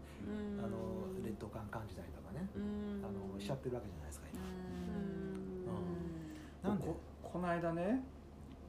[0.59, 2.47] あの劣等感感じたりとかね
[3.03, 4.27] あのしちゃってるわけじゃないですか
[6.63, 6.71] 今。
[6.71, 6.79] なん。
[6.79, 8.05] でここの間ね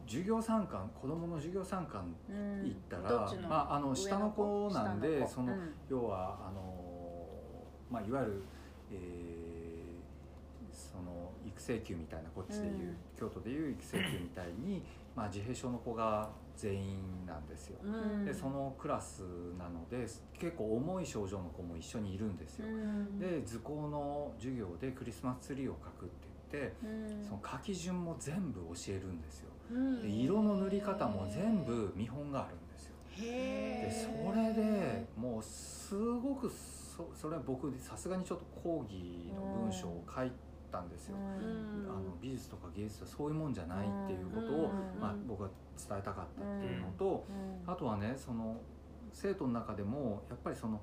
[0.07, 5.53] 授業参観子供の授業参観行ったら、まあ、あの下の子なんでその
[5.89, 6.90] 要はあの、
[7.91, 8.43] まあ、いわゆる、
[8.91, 9.81] えー
[10.71, 14.81] その育成級みたいなこっちでいう、うん京都でいう育成級みたいに、
[15.15, 17.77] まあ、自閉症の子が全員なんですよ。
[18.25, 19.21] でそのクラス
[19.59, 22.65] なので結構重い症状の子も一緒にいるんですよ。
[23.19, 26.75] で図工の授業でクリスマスツリーを描くって言って
[27.25, 29.49] その書き順も全部教えるんですよ。
[30.01, 32.95] で色の塗り方も全部見本があるんですよ。
[33.17, 36.49] でそれでもうすごく
[37.13, 40.31] そそれは僕さすがにちょっと講義の文章を書い
[40.71, 41.17] たんですよ。
[41.17, 47.25] あの美術とか芸術はそういうもんじゃないっていうことを、まあ、僕は伝えたかったっていうのと、
[47.67, 48.57] あとはねその
[49.11, 50.81] 生徒の中でもやっぱりその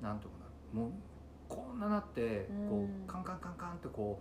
[0.00, 0.38] なんていうか
[0.74, 0.92] なもう
[1.48, 2.84] こんななってこうん。
[2.84, 4.20] うカンカンカンカンってこ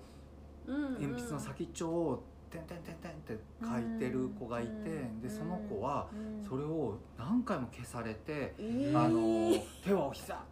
[0.68, 6.10] う鉛鉛筆の先っちょを「てんてんてんてん」って書いてる子がいてでその子は
[6.48, 8.54] それを何回も消されて
[8.94, 10.44] 「あの手はお膝」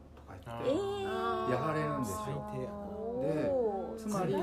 [0.64, 1.00] て。
[1.52, 2.50] やられるんですよ。
[3.22, 3.52] で
[3.98, 4.36] つまり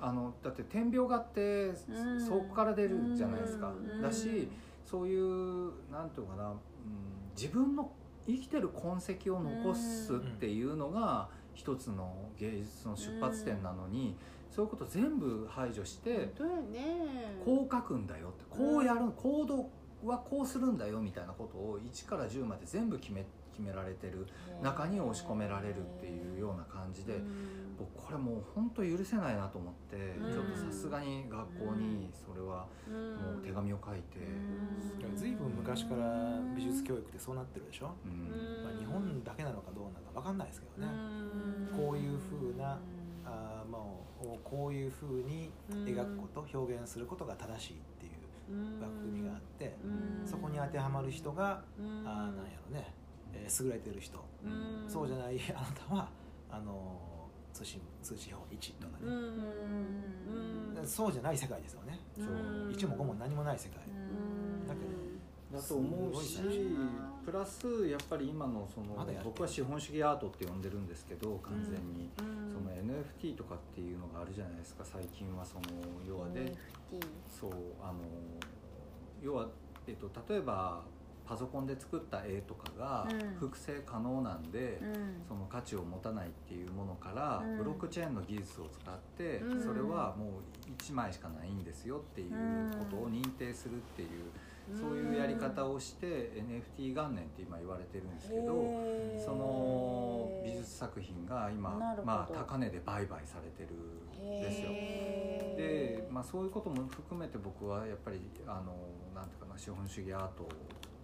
[0.00, 2.26] あのだって点描画ってうん。
[2.26, 3.68] そこから出るじゃないですか。
[3.68, 4.02] うん。
[4.02, 4.48] だし
[4.84, 6.56] そういうなんていうのかな、うん、
[7.36, 7.92] 自分の
[8.26, 14.16] 生きてる痕跡を残すっていうのが一つの芸術の出発点なのに
[14.50, 16.32] そういうこと全部排除して
[17.44, 19.70] こう書くんだよってこうやる行動
[20.04, 23.24] はこうするんだよみたいなことを1から10まで全部決め
[23.60, 24.26] 決められてる
[24.62, 27.20] 中に押し込められるっていうような感じで。
[27.80, 30.30] 僕これもう本当許せないなと思って、うん。
[30.30, 34.20] ちょっとさすがに学校にそれはもう手紙を書いて、
[35.16, 35.48] ずいぶん。
[35.56, 38.62] 昔から美術教育ってそうなってるでしょ、うん。
[38.62, 40.92] まあ、日本だけなのかどうなのか分かんないですけどね、
[41.74, 42.78] こういう風な
[43.24, 43.82] あーまあ
[44.44, 48.08] こういうふうに描くこと表現することが正しいってい
[48.52, 49.74] う枠組みがあって
[50.26, 52.92] そこに当てはまる人があーなんやろね、
[53.34, 54.18] えー優れてる人。
[54.88, 56.08] そうじゃないあなたは
[56.50, 58.98] あの通信通信法1とか
[60.80, 61.98] ね、そうじゃない世界ですよね。
[62.16, 62.26] そう。
[62.70, 63.78] 1も5も何もない世界。
[64.68, 65.00] だけど
[65.52, 66.38] だと思うし
[67.24, 75.62] プラスやっぱり今のその僕は資本主義アートって呼んでるんですけど完全に、その NFT とかっていうのがあるじゃないですか最近はその
[76.08, 76.54] 要はで、
[77.28, 77.50] そう
[77.82, 77.98] あの
[79.22, 79.48] 要は、
[79.86, 80.82] えっと、例えば
[81.30, 83.34] パソコンで作った絵とかがうん。
[83.38, 84.80] 複製可能なんで、
[85.28, 87.58] その価値を持たないっていうものから、うん。
[87.58, 89.62] ブロックチェーンの技術を使って、うん。
[89.62, 92.30] それはもう1枚しかないんですよっていう
[92.76, 94.08] ことを認定するっていう
[94.76, 96.06] そういうやり方をして
[96.78, 98.46] NFT 元年って今言われてるんですけど
[99.24, 101.70] その美術作品が今
[102.04, 103.76] まあ高値で売買されてる
[104.22, 104.68] んですよ。
[105.56, 108.76] で、まあ、そういうことも含めて僕はやっぱりあの
[109.14, 110.48] なんていうかな資本主義アート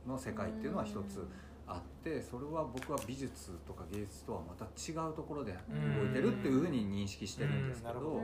[0.07, 1.27] の世界っていうのは一つ
[1.67, 8.23] あってそれは僕は美術とか芸術とはまた違うところで動いてるっていうふうに認識してるんですけど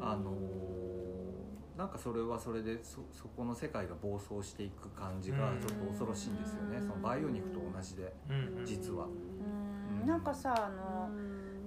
[0.00, 0.32] あの
[1.76, 6.78] なんかそれはそれでそそこの世界が暴走していく感じがちょっと恐ろしいんですよね。
[6.78, 6.88] うん。
[6.88, 9.04] そのバイオニックと同じでうん実は。
[9.04, 10.06] うん。
[10.06, 11.10] なんかさあの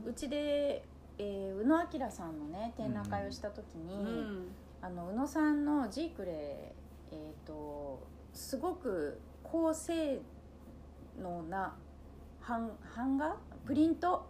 [0.03, 0.83] うちで、
[1.19, 4.47] えー宇野明さんのね展覧会をした時に、うん。
[4.81, 8.01] あの宇野さんのジークレー、えー、と
[8.39, 10.21] すごく高性
[11.21, 11.75] 能な
[12.47, 13.35] 版版画？
[13.65, 14.25] プリント？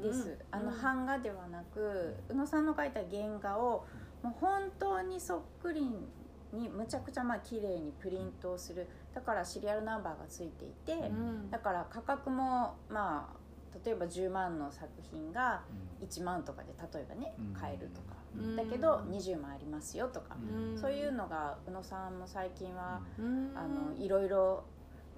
[0.00, 3.84] です、うんあのうん版画ではなく宇野さんの描いた原画を
[4.22, 5.80] もう本当にそっくり
[6.52, 8.86] にむちゃくちゃまあ綺麗にプリントをする。
[9.12, 11.50] だからシリアルナンバーがついていて、うん。
[11.50, 15.62] だから価格もまあ例えば10万の作品が
[16.00, 17.52] 1万とかで例えばねうん。
[17.52, 18.17] 買えるとか、うん
[18.56, 20.78] だけど20万ありますよとか、うん。
[20.78, 23.52] そういうのが宇野さんも最近は、うん。
[23.54, 24.64] あのいろいろ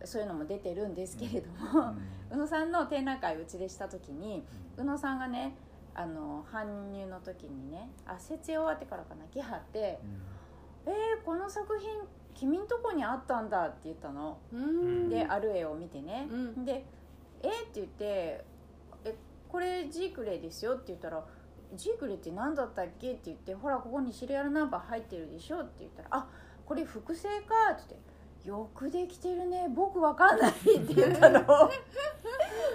[0.05, 1.95] そういうのも出てるんですけれども、
[2.31, 4.45] 宇野さんの展覧会うちでした時に
[4.77, 5.55] 宇野さんがね
[5.95, 10.01] あの搬入の時にねあ設営終わってからかな来はって
[10.87, 11.91] 「えー、この作品
[12.35, 14.39] 君んとこにあったんだ」って言ったの。
[14.53, 15.09] うん。
[15.09, 16.65] である絵を見てね、うん。
[16.65, 16.87] で
[17.43, 18.45] 「えっ?」って言って
[19.05, 19.17] 「え
[19.49, 21.23] これジークレイですよ」って言ったら
[21.75, 26.29] 「ジークレイって何だったっけ?」って言って「ほらここにシリアルナンバー入ってるでしょ」って言ったら「あ
[26.65, 28.11] これ複製か」って言って
[28.49, 29.69] 「よくできてるね。
[29.75, 30.55] 僕わかんない」っ
[30.87, 31.41] て言ったの。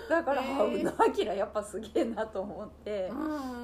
[0.07, 0.81] だから、へー。
[0.81, 3.11] 宇野明やっぱすげえなと思って。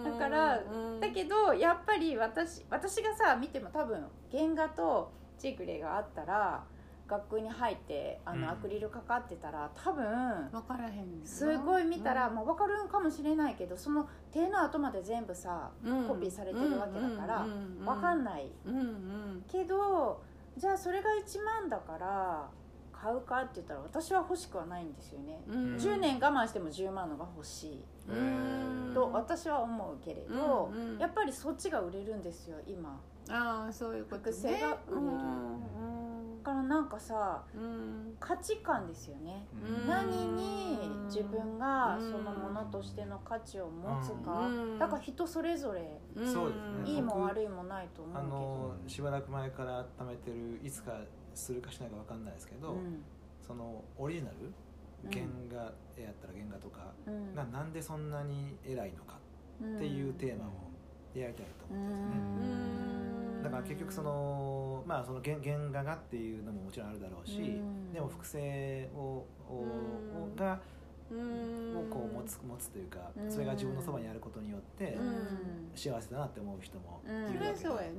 [0.03, 6.63] だからうんだけどやっぱり私私がさ見ても多分原画とジークレイがあったら
[7.11, 8.41] 学校に入ってあうん。
[8.41, 10.03] のアクリルかかってたら多分
[10.51, 16.07] 分からへんすごい見たらもう分かるかもしれないけどその手の後まで全部さうん。
[16.07, 18.49] コピーされてるわけだからうん分かんない。
[18.65, 19.45] うんうん。
[19.47, 20.21] けど
[20.57, 22.49] じゃあそれが1万だから
[22.93, 25.41] 買うかって言ったら私は欲しくはないんですよね。
[25.47, 25.75] うん。
[25.75, 27.83] 10年我慢しても10万のが欲しい。
[28.09, 28.91] うん。
[28.93, 30.99] と私は思うけれど、うんうん。
[30.99, 32.99] やっぱりそっちが売れるんですよ今。
[33.29, 34.33] ああそういうことね。
[34.33, 34.77] が売れる。
[34.97, 35.61] うん。
[35.61, 36.10] だ
[36.41, 38.15] からなんかさうん。
[38.19, 39.87] 価値観ですよね、うん。
[39.87, 44.79] 何に自分がそのものとしての価値を持つか、うん。
[44.79, 46.33] だから人それぞれうん。
[46.33, 46.91] そうですね。
[46.91, 48.35] いいも僕悪いもないと思うあけど。
[48.35, 50.99] のしばらく前から温めてるいつか
[51.33, 53.01] するかしないか分かんないですけど、うん。
[53.45, 54.35] そのオリジナル？
[54.45, 54.53] うん
[55.11, 55.57] 原画
[55.99, 57.33] やったら原画とかうん。
[57.33, 59.17] がなんでそんなに偉いのか
[59.59, 60.49] っていうテーマを
[61.15, 63.10] やりたいとう思ってますね。
[63.41, 67.93] んだから結局そのまあその原原画がっていうのももちろんあるだろうし、うん。
[67.93, 69.65] でも複製をを
[70.27, 70.35] うん。
[70.35, 70.59] が
[71.11, 71.77] うん。
[71.77, 73.31] をこう持つ持つというかうん。
[73.31, 75.71] それが自分のそばにあることによってうん。
[75.75, 77.29] 幸せだなって思う人もうん。
[77.31, 77.55] いるわけで、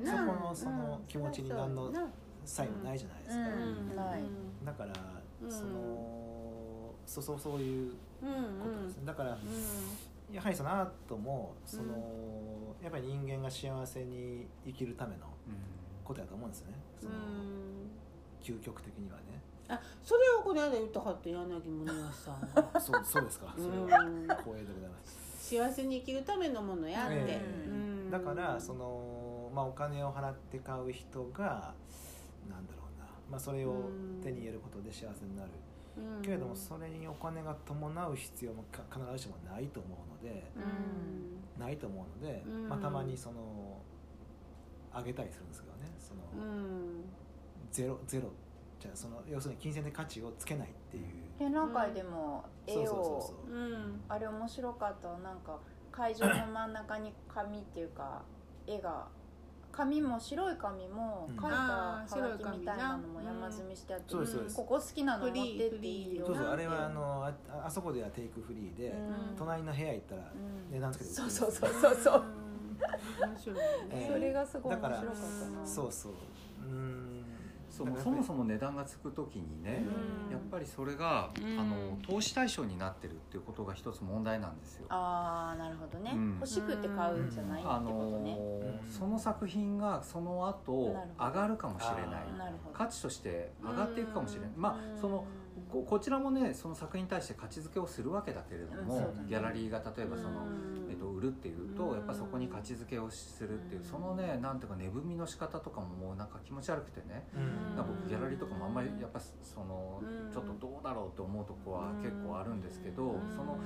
[0.07, 1.93] そこのその気持ちに何の
[2.45, 3.45] 差異もないじゃないですか、
[4.65, 4.93] だから
[5.43, 5.51] うん。
[5.51, 8.29] そのそうそうそういううん。
[8.29, 8.61] うん。
[8.61, 9.03] ことですね。
[9.07, 9.37] だから
[10.33, 15.27] やはりそのアートもその、やっぱり人間が幸せに生きるための
[16.05, 16.75] ことやと思うんですよね。
[17.01, 17.13] その、
[18.43, 19.43] 究極的にはね。
[19.69, 22.73] あそれをこの間言ったはって柳宗悦さんは。
[22.81, 23.55] そうそうですか。
[23.57, 25.49] それはうん光栄でございます。
[25.57, 27.69] 幸せに生きるためのものやって、ええ。
[27.69, 28.11] うん。
[28.11, 31.75] だからその、まあ、お金を払って買う人が
[32.49, 33.91] なんだろうな、まあ、それを
[34.23, 35.72] 手に入れることで幸せになる、うん
[36.23, 41.61] けれどもそれにお金が伴う必要もか必ずしもないと思うのでうん。
[41.61, 42.69] ないと思うので、うん。
[42.69, 43.79] まあ、たまにその
[44.95, 45.93] 上げたりするんですけどね。
[45.99, 47.05] その、うん。
[47.71, 48.31] ゼロゼロ
[48.79, 51.05] じゃあその要するに金銭的価値をつけないっていう、
[51.39, 53.23] 展覧会でも絵を
[54.09, 55.09] あれ面白かった。
[55.19, 55.59] なんか
[55.93, 58.23] 会場の真ん中に紙っていうか
[58.67, 59.07] 絵が
[59.73, 61.37] 紙も白い紙もうん。
[61.37, 64.57] 描いたはがき紙みたいなのも山積みしてあって、そうですそうです。
[64.57, 67.33] ここ好きなの持ってっていいよそうそうあれはあのあ
[67.67, 69.37] あそこではテイクフリーで、うん。
[69.37, 70.71] 隣の部屋行ったらうん。
[70.71, 72.25] 値段つけてそうるそうそうそうそう。
[73.21, 73.63] 面白いね。
[73.91, 75.67] ええそれがすごい面だから白かったな。
[75.67, 76.13] そうそう。
[76.63, 77.02] うん
[77.87, 79.85] そうそもそも値段がつく時にね、
[80.27, 80.33] うん。
[80.33, 81.59] やっぱりそれが、うん。
[81.59, 84.87] あの投資対象になってるっていうことが一つ問題なんですよ。
[84.89, 86.35] ああなるほどね、うん。
[86.37, 88.39] 欲しくて買うんじゃないってあことね、
[88.91, 92.23] その作品がその後上がるかもしれない。
[92.35, 92.77] あなるほど。
[92.77, 94.97] 価値として上がっていくかもしれない、まうん。
[94.97, 95.25] あその
[95.71, 99.07] ここちらもねその作品に対して価値づけをするわけだけれども、ね。
[99.29, 100.91] ギャラリーが例えばその、うん。
[100.91, 101.95] えっと売るっていうと、うん。
[101.95, 103.87] やっぱそこに価値づけをするっていう、うん。
[103.87, 107.77] そのねなんていうか値踏みの仕方とかももうなんか気持ち悪くてね、うん。
[107.77, 110.33] なんか僕ギャラリーとかもあんまりやっぱそのうん。
[110.33, 113.31] ちょっとどうだろうって思うとこは結構あるんですけど、うん。
[113.31, 113.59] その、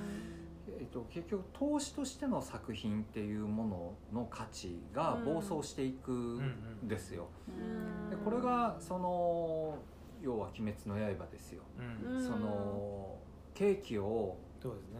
[0.79, 7.27] えっと、結局投資としての作品っていうものの価値が暴走していくんですよ。
[7.47, 8.09] うん。
[8.09, 9.77] でこれがその
[10.21, 11.63] 要は「鬼滅の刃」ですよ。
[11.77, 12.15] うん。
[12.15, 13.19] うんその
[13.53, 14.99] ケーキをそうですね。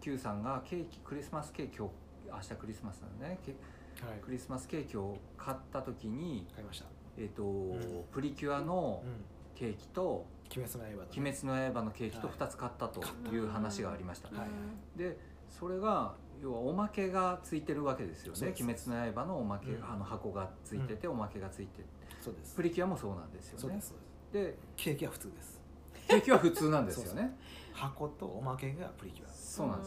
[0.00, 1.90] Q さんがケーキクリスマスケーキを
[2.26, 3.38] 明日クリスマスなのね。
[3.44, 3.54] ケ
[4.04, 4.20] はい。
[4.20, 6.86] クリスマスケーキを買った時に、買いました。
[7.16, 8.04] えっとん。
[8.10, 9.24] プリキュアのうん。
[9.54, 10.24] ケーキと
[10.56, 14.38] 鬼滅の刃「鬼滅の刃」のケーキと2つ買ったという話がありました、はい。
[14.38, 14.48] はい
[14.96, 18.62] でそれが要はおまけがついてるわけですよね「そうです。
[18.62, 19.84] 鬼滅の刃」のおまけ、うん。
[19.84, 21.84] あの箱がついてて、おまけがついて。
[22.20, 22.54] そうです。
[22.54, 23.80] プリキュアもそうなんですよね。
[23.80, 23.98] そう
[24.32, 25.60] でケーキは普通です。
[26.08, 27.36] ケーキは普通なんですよね。
[27.72, 29.28] 箱とおまけがプリキュア。
[29.28, 29.86] そうなんで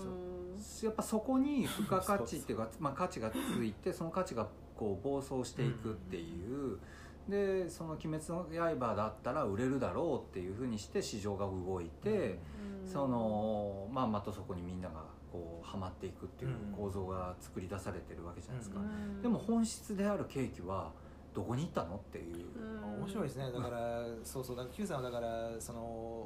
[0.61, 0.89] すよ。
[0.89, 6.29] やっぱそこに付加価値っていうかまあ、価値がついてその価値がこう暴走していくってい
[6.73, 6.77] う、
[7.29, 8.47] でその「鬼滅の
[8.79, 12.39] 刃」だったら売れるだろうっていうふうにして市場が動いて、
[12.85, 18.79] そのまあまたそこにみんながこうはまっていくっていう構造が作り出されてるわけじゃないですか、
[19.21, 20.91] でも本質であるケーキは
[21.33, 21.95] どこに行ったの？
[21.95, 22.45] っていう、
[22.99, 23.49] 面白いですね。
[23.51, 24.55] だからそうそう。
[24.55, 25.79] だから Q さんはだからその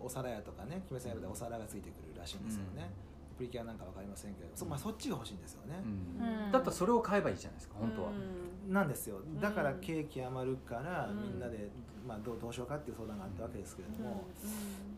[0.04, 2.90] お皿屋とかね鬼滅の刃でお皿がついてくるらしいんですよね、
[3.38, 4.50] プリキュアなんかわかりませんけど。
[4.56, 6.46] そ,、まあ、そっちが欲しいんですよね、うん。
[6.46, 8.12] うんだったらそれを買えばいいじゃないですか本当は、
[8.68, 9.20] なんですよ。
[9.42, 9.80] だからうん。
[9.80, 11.22] ケーキ余るからうん。
[11.22, 11.70] みんなで、
[12.08, 14.24] まあ、どうどうしようかっていう相談があったわけですけれども、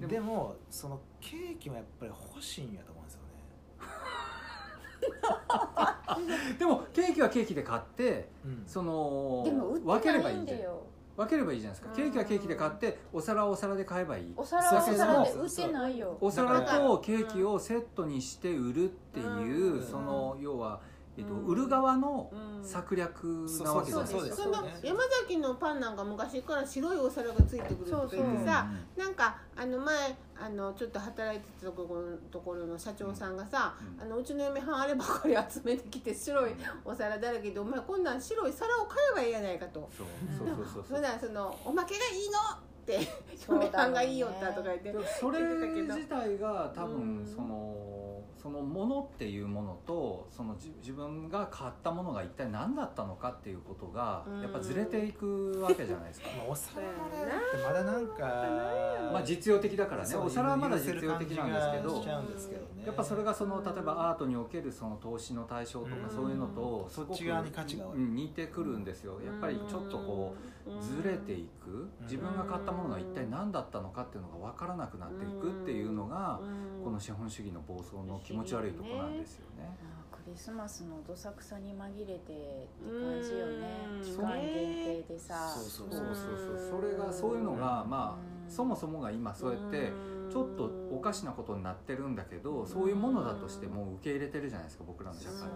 [0.01, 0.07] うん。
[0.07, 3.27] でもそのケーキもやっぱり欲しいんやと思うんですよね
[6.57, 8.63] でもケーキはケーキで買ってうん。
[8.65, 10.57] そのでも売分ってないければいいじゃん。
[10.57, 10.83] んだよ
[11.17, 11.95] 分ければいいじゃないですか。
[11.95, 14.33] ケーキはケーキで買ってお皿はお皿で買えばいい。
[14.37, 16.17] お皿はお皿で売ってないよ。
[16.21, 19.83] お皿とケーキをセットにして売るっていう、うん。
[19.83, 20.79] その要は、
[21.17, 22.47] えっと、うん売る側のうん。
[22.67, 23.23] 策略
[23.63, 24.35] なわけじゃないですか。
[24.43, 34.01] その山崎のパンなんか昔から白いお皿がついてくるとか言ってさなんかあの前あのちょっと働いてたところの社長さんがさ、うん。
[34.01, 36.51] あのうちの嫁はんあればかり集めてきて白い
[36.83, 39.89] お皿だらけで「お前こんなん白い皿を買えばいいやないか」と。
[39.97, 40.07] そう。
[40.37, 42.37] そうそうそう「そのおまけがいいの!」
[42.83, 42.99] って
[43.47, 44.93] 嫁はんがいいよったとか言って。
[45.21, 47.23] それ自体が多うん。
[47.23, 48.06] 分その
[48.41, 54.41] そのものっていうものとその自自分が買ったものが一体何だったのかっていうことがうん。
[54.41, 56.27] やっぱずれていくわけじゃないですか。
[56.37, 58.23] まあ、お皿もらえるってまだなんか
[59.11, 60.15] まあ実用的だからね。
[60.15, 69.19] お皿はまだ実用的なんですけどやっぱそれがその例えばアートにおけるその投資の対象とかうんそういうのとそっち側に価値が似てくるんですよ。
[69.25, 71.89] やっぱりちょっとこうずれていく？
[72.01, 76.39] 自分が買ったものが一体何だったのかっていうのが分からなくなっていくっていうのが
[76.83, 79.69] この資本主義の暴走の気持ち悪いところなんですよね。
[79.81, 83.87] あークリスマスのどさくさに紛れてって感じよね。
[83.95, 84.03] うん。
[84.03, 85.49] 期間限定でさ。
[85.49, 86.57] そうそうそうそう。
[86.59, 89.91] そうそれがそういうのがまあうんそもそもが今そうやって
[90.31, 95.47] ちょっとおかしなことになってるんだけどそういうものだとしても受け入れてるじゃないですか僕らの社会は。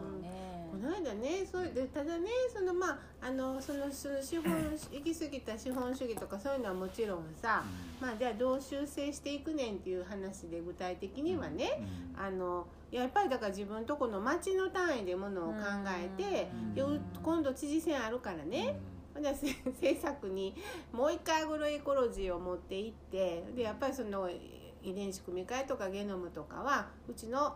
[0.71, 4.53] この間ねそうでただねそのまああのそのその資本
[4.89, 7.63] 行き過ぎた資本主義とかそういうのはもちろんさ、
[7.99, 11.83] まあじゃあどう修正していくねんっていう話で具体的にはね、
[12.15, 12.23] うん。
[12.23, 17.01] あのやっぱりだから自分とこの町の単位でものを考えて、うん。
[17.21, 18.79] 今度知事選あるからね、
[19.13, 20.55] ほんでせ政策に
[20.91, 24.29] もう一回アグロエコロジーを持っていってでやっぱりその
[24.83, 27.55] 遺伝子組み換えとかゲノムとかはうちの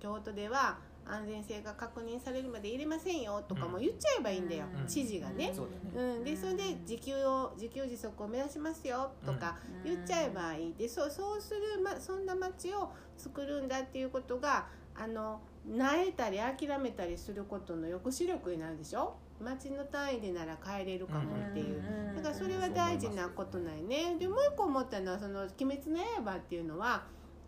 [0.00, 0.78] 京都では
[1.10, 5.52] 安全性が確認されるまで入れませんよとかも言っちゃえばいいんだよ、うん知事がね。
[5.54, 6.16] そうだね。
[6.18, 10.74] うん、でそれで自給を自給自足を目指しますよとか言っちゃえばいい。
[10.74, 19.14] でそうそうする、ま、そんな町を作るんだっていうことがあの萎えたり諦めたりすることの抑止力になるでしょ？
[19.40, 21.82] 町の単位でなら帰れるかもっていう。
[22.16, 24.16] だからそれは大事なことないね。
[24.18, 27.04] でもう一個思ったのは「その鬼滅の刃」っていうのは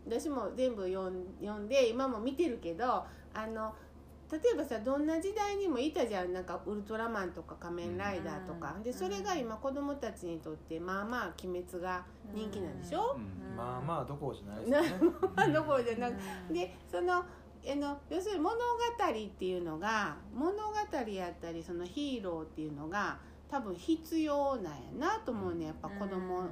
[0.06, 3.74] 私も全部読ん読んで今も見てるけどあの
[4.30, 6.32] 例えばさどんな時代にもいたじゃん。
[6.32, 8.82] なんかウルトラマンとか仮面ライダーとか、うん。
[8.84, 13.56] でそれが今子供たちにとってまあまあ鬼滅が人気なんでしょ、うん。
[13.56, 15.16] まあまあどころじゃないですよね。
[15.34, 16.14] まあどころじゃなく
[16.52, 17.24] でそのあ
[17.74, 23.18] の要するに物語っていうのが物語やったりそのヒーローっていうのが
[23.50, 25.66] 多分必要なんやなと思うね。
[25.66, 26.44] やっぱ子供、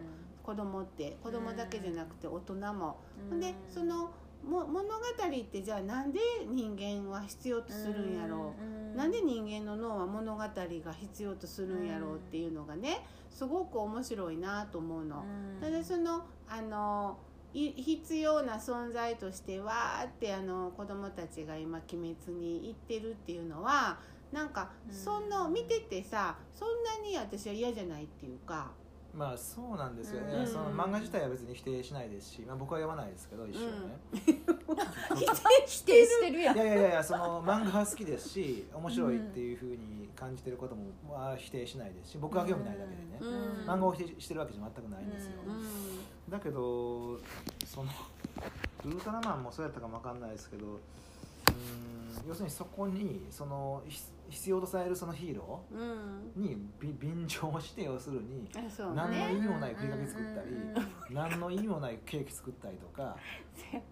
[0.48, 2.96] 子供って子供だけじゃなくて大人も。
[3.38, 4.10] でその
[4.42, 8.54] も物語ってじゃあなんで人間は必要とするんやろ
[8.94, 10.48] う、なんで人間の脳は物語が
[10.94, 15.22] 必要とするんやろうっていうのがねすごく面白いなと思うの。
[15.60, 17.18] ただそのあの
[17.52, 23.98] い必要な存在としてわーってあの子供たちが今鬼滅に行ってるっていうのは
[24.32, 24.94] なんかうん。
[24.94, 28.70] そんな見ててさそんなに私は嫌じゃないっていうか、
[29.18, 30.46] まあそうなんですよね、うん。
[30.46, 33.98] その漫画自体は別に否定しないですし、まあ、僕は読まないですけど一緒ね、
[35.66, 36.56] 否定してるやん。
[36.56, 43.68] いやいやいやその漫画は好きですし面白いっていうふうに感じてることもまあ否定しないですし僕は興味ないだけでね、うん。
[43.68, 46.30] 漫画を否定してるわけじゃ全くないんですよ、うん。
[46.30, 47.18] だけど
[47.66, 47.90] その
[48.84, 56.32] ウルトラマンもそうやったかも分かんないですけどうーん要するにそこにそのひ必要とされるそのヒーロうん。
[56.36, 58.48] ーにび便乗して要するに
[58.94, 61.14] 何の意ね味もないふりかけ作ったりうん。
[61.14, 63.16] 何の意味もないケーキ作ったりとか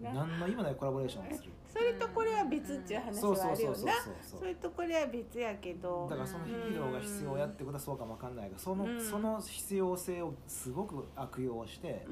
[0.01, 1.51] 何の意味もないコラボレーションをする。
[1.67, 4.39] それとこれは別っていう話そうはあるよそうそうそうなそう。
[4.39, 6.07] それとこれは別やけど。
[6.09, 9.01] だからそのヒーローが必要やってことはそうかもわかんないがその,、うん。
[9.01, 12.05] その必要性をすごく悪用して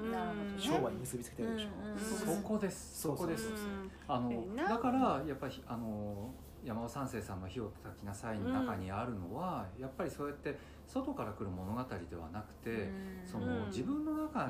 [0.58, 3.02] 商売に結びつけてるでしょ、うそそこです。
[3.02, 3.68] そこですそうそう。
[4.08, 6.34] あのだからやっぱりあの
[6.66, 10.58] 山尾三世さんの「火を叩きなさい」の中にあるのは、やっぱりそうやって
[10.88, 12.92] 外から来る物語ではなくて、
[13.26, 13.66] そのうん。
[13.68, 14.50] 自分の中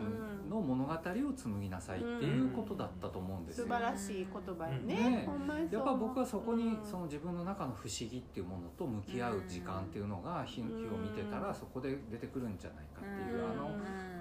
[0.49, 3.66] の物語を紡ぎなさいっていうことだったと思うんですよ。
[3.66, 5.30] 素晴らしい言葉よねね。
[5.72, 6.86] やっぱ僕はそこにうん。
[6.86, 13.53] その自分の中の不思議っていうものと向き合う時間っていうのが火火を見てたらそこで出てくるんじゃないかっていうあ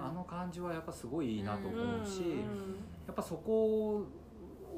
[0.03, 2.29] のあの感じはやっぱすごいいいなと思うしうん。
[3.07, 4.07] やっぱそこを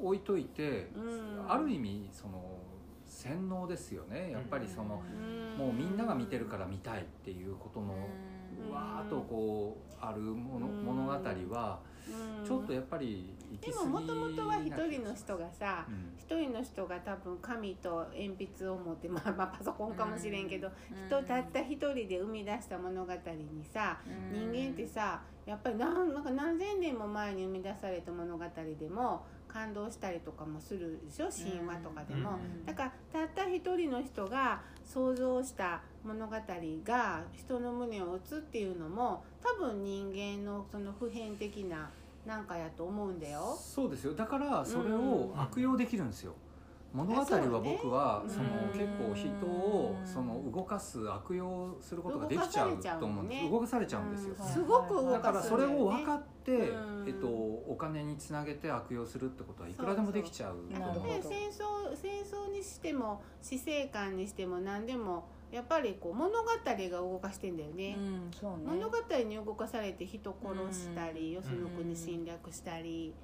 [0.02, 1.44] 置いといてうん。
[1.48, 2.42] ある意味その
[3.16, 4.30] 洗脳ですよね。
[4.30, 5.56] やっぱりそのうん。
[5.56, 7.94] もうみんなが見てるから見たいっていうことの
[8.66, 8.70] うん。
[8.70, 10.84] わーっとこうあるものうん。
[10.84, 12.44] 物語はうん。
[12.44, 16.12] ちょっとやっぱり行きで過ぎももともとは一人の人がさうん。
[16.18, 20.70] 一人の人が多分紙と鉛筆を持って、まあ、まあパソコンかもしれんけど、
[21.08, 23.98] 人たった一人で生み出した物語にさ
[24.30, 31.28] 人間ってさやっぱり何なんか何千年も前に生み出された物語でも感動したりとかもするでしょ？
[31.30, 32.38] 神話とかでも。
[32.64, 36.36] だからたった一人の人が想像した物語
[36.84, 41.90] が人の胸を打つっていうのも多分人間のその普遍的な
[42.26, 43.56] なんかやと思うんだよ。
[43.60, 44.14] そうですよ。
[44.14, 46.34] だからそれを悪用できるんですよ、
[46.96, 53.44] 物語は僕はそうそのね結構人をうんその動かす悪用することができちゃうと思うんです。
[53.44, 54.46] 動動かされちゃうんですよ、うん。
[54.46, 57.04] すごく動だからそれを分っかって、うん。
[57.06, 60.94] えっと、お金につなげて悪用するってことはいくらでもできちゃうと思う。
[60.94, 61.34] そうそうなるほど。
[61.34, 67.96] 戦争戦争にしても死生観にしても何でもやっぱりこう物語が動かしてんだよね。
[67.98, 68.64] うんそうね。
[68.66, 68.96] 物語
[69.28, 73.14] に動かされて人殺したり、よその国侵略したり、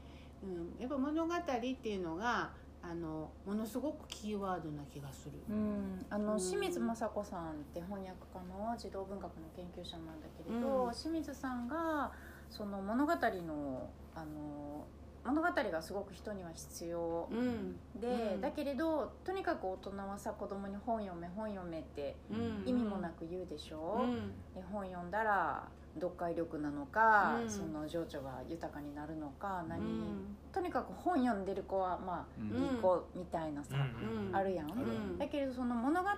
[0.42, 2.50] うん、やっぱ物語っていうのが
[2.82, 5.34] あのものすごくキーワードな気がする。
[5.48, 6.38] うん、あのうん。
[6.38, 10.92] 清水雅子さんって翻訳家の児童文学の研究者なんだけれど、うん。
[10.92, 12.12] 清水さんが
[12.50, 14.86] その物語のあの
[15.24, 17.76] 物語がすごく人には必要うん。
[18.00, 18.40] で、うん。
[18.40, 24.32] だけれどとにかく大人はさ子供に本読め本読めってうん、意味もなく言うでしょ、うん。
[24.54, 27.50] で本読んだら読解力なのか、うん。
[27.50, 30.36] その情緒が豊かになるのか何、うん。
[30.52, 32.62] とにかく本読んでる子はまあ、うん。
[32.62, 34.34] いい子みたいなさ、うん。
[34.34, 35.18] あるやん、うん。
[35.18, 36.08] だけれどその物語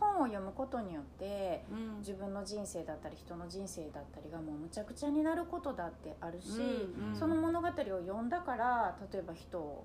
[0.00, 1.98] 本を読むことによってうん。
[1.98, 7.16] 自分の人生だったり人の人生だったりがもうむちゃくちゃになることだってあるし、うん。
[7.16, 9.84] その物語を読んだから例えば人を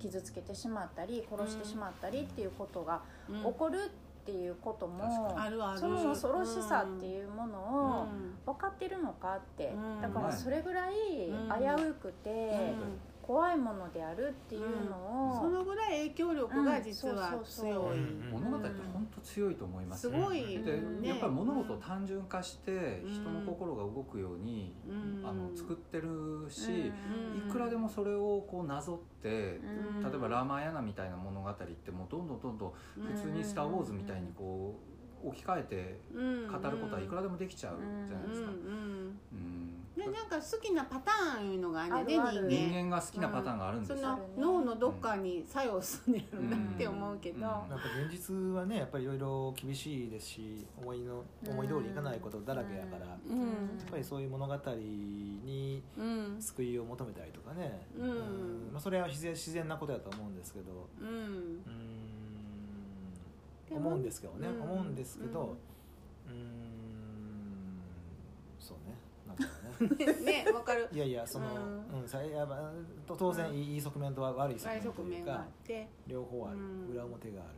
[0.00, 3.42] 傷つけてしまったり殺してしまったりっていうことがうん。
[3.44, 5.78] 起こるっていうことも、あるある。
[5.78, 8.38] その恐ろしさっていうものをうん。
[8.46, 10.00] 分かってるのかって、うん。
[10.00, 12.98] だからそれぐらい危うくてうん
[13.28, 14.96] 怖いものであるっていうの
[15.36, 17.98] を、そのぐらい影響力が実は強い。
[17.98, 18.30] うん。
[18.30, 21.08] 物語って本当強いと思いますすねごいで、ね。
[21.10, 23.12] やっぱり物事を単純化してうん。
[23.12, 25.28] 人の心が動くように、うん。
[25.28, 27.46] あの作ってるし、うん。
[27.46, 30.02] いくらでもそれをこうなぞって、うん。
[30.02, 38.48] 例えばラーマーヤナみたいな物語ってもうどんどんどんどん普通に「スター・ウォーズ」みたいにこう置き換えて語ることはいくらでもできちゃうじゃないですか。
[38.48, 43.98] うんうんうんでなんか好きなパターンいうのがあるね人間人間が好きなパターンがあるんですよ。
[43.98, 44.20] その
[44.60, 47.42] 脳のどっかに作用するんやろなって思うけど、うん。
[47.42, 58.70] やっぱ現実はねやっぱりいろいろ厳しいですし思いの思い通りにいかないことだらけやから、やっうんぱりそういう物語にうん救いを求めたりとかね、うん。
[58.72, 60.88] まあ、それは自然自然なことやと思うんですけど。
[61.00, 61.08] うん。
[61.08, 61.97] うーん
[63.70, 65.56] 思うんですけどね、うん思うんですけど。
[66.26, 67.80] うーん
[68.58, 68.96] そうね。
[69.26, 70.88] なんけどね ねわかる。
[70.92, 71.46] いやいやその、
[71.94, 72.72] ううんさやっぱ
[73.06, 75.88] と当然いい側面と悪い側面というかって。
[76.06, 76.90] 両方ある、うん。
[76.92, 77.50] 裏表がある、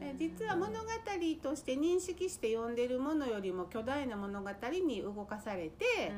[0.00, 0.86] で実は物語
[1.42, 4.50] として認識して読んでるものよりも巨大な物語
[4.86, 6.12] に動かされて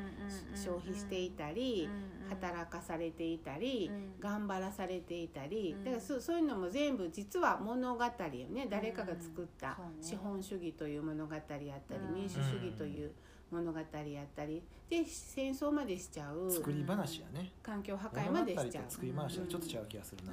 [0.55, 1.89] 消費していたり
[2.29, 4.21] 働かされていたりうん。
[4.21, 5.75] 頑張らされていたり。
[5.79, 5.85] うん。
[5.85, 8.11] だからそそういうのも全部実は物語よ
[8.51, 8.67] ね。
[8.71, 11.71] 誰かが作った資本主義という物語やったり
[12.09, 12.15] うん。
[12.15, 13.13] 民主主義という
[13.51, 14.63] 物語やったり。
[14.91, 16.51] で戦争までしちゃう。
[16.51, 18.85] 作り話やね、環境破壊までしちゃう。
[18.89, 20.33] 作り話はちょっと違う気がするな、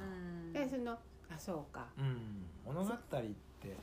[0.52, 0.98] でその
[1.36, 1.86] あそうか。
[1.98, 2.46] うん。
[2.64, 3.76] 物語って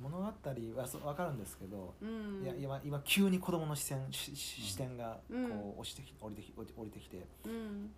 [0.00, 0.32] 物語は
[0.86, 2.42] そう分かるんですけど、うん。
[2.44, 5.44] いや今今急に子供の視線視点がこうん。
[5.44, 7.52] う押してき降りてき降りてきて、うん。
[7.52, 7.90] うん、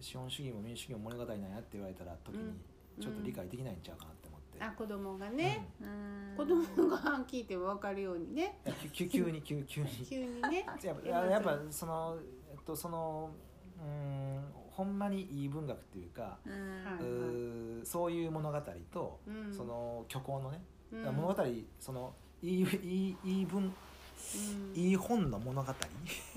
[0.00, 2.54] 資本主義も民主主義も物語なんやって言われたら時に
[3.00, 6.34] ちょっと理解できないんちゃうかなって思って、あ子供がね、うん。
[6.36, 8.58] 子供が聞いても分かるようにね。
[8.92, 9.88] 急急に急急に。
[10.08, 10.64] 急 にね。
[10.82, 12.18] やっぱやっぱその
[12.50, 13.30] えっとその
[13.80, 16.52] うんほんまにいい文学っていうか、うん。
[16.52, 18.60] はいうーそういう物語
[18.92, 19.54] と、うん。
[19.54, 20.60] その虚構のね、
[20.92, 21.04] うん。
[21.14, 21.44] 物語
[21.78, 22.12] その
[22.42, 23.72] いいいいいい文うん。
[24.74, 25.72] いい本の物語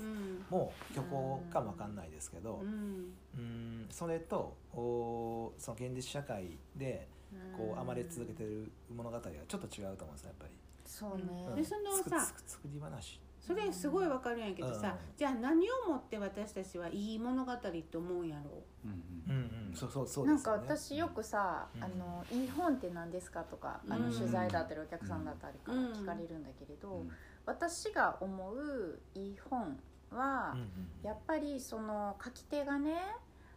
[0.00, 0.44] うん。
[0.50, 3.12] も虚構かもわかんないですけど、うん。
[3.36, 7.08] うんそれとおその現実社会で
[7.56, 10.52] こう暴れ続けてる物語はちょっと違うと思うんですねやっぱり。
[10.84, 11.60] そうね。
[11.60, 15.16] でそのさ作り話それすごい分かるんやけどさ、うん。
[15.16, 18.62] じゃあ何をもって私たちはいい物語って思うんやろ？
[18.84, 18.90] うん
[19.26, 19.70] うん。
[19.70, 21.82] うんそうそうそうなんか私よくさ「うん。
[21.84, 25.92] あのいい本って何ですか?」とかあのうん取材だったりお客さんだったりからうん。
[25.92, 27.10] 聞かれるんだけれど、うん。
[27.46, 29.80] 私が思ういい本
[30.10, 30.68] は、うんうん。
[31.02, 33.00] やっぱりその書き手がね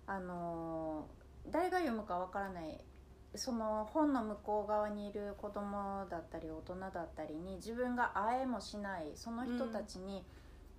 [0.07, 1.07] あの
[1.49, 2.85] 誰が読むかわからない
[3.35, 10.23] その本の向こう側にいる子供だったり大人だったりに自分が会えもしないその人たちに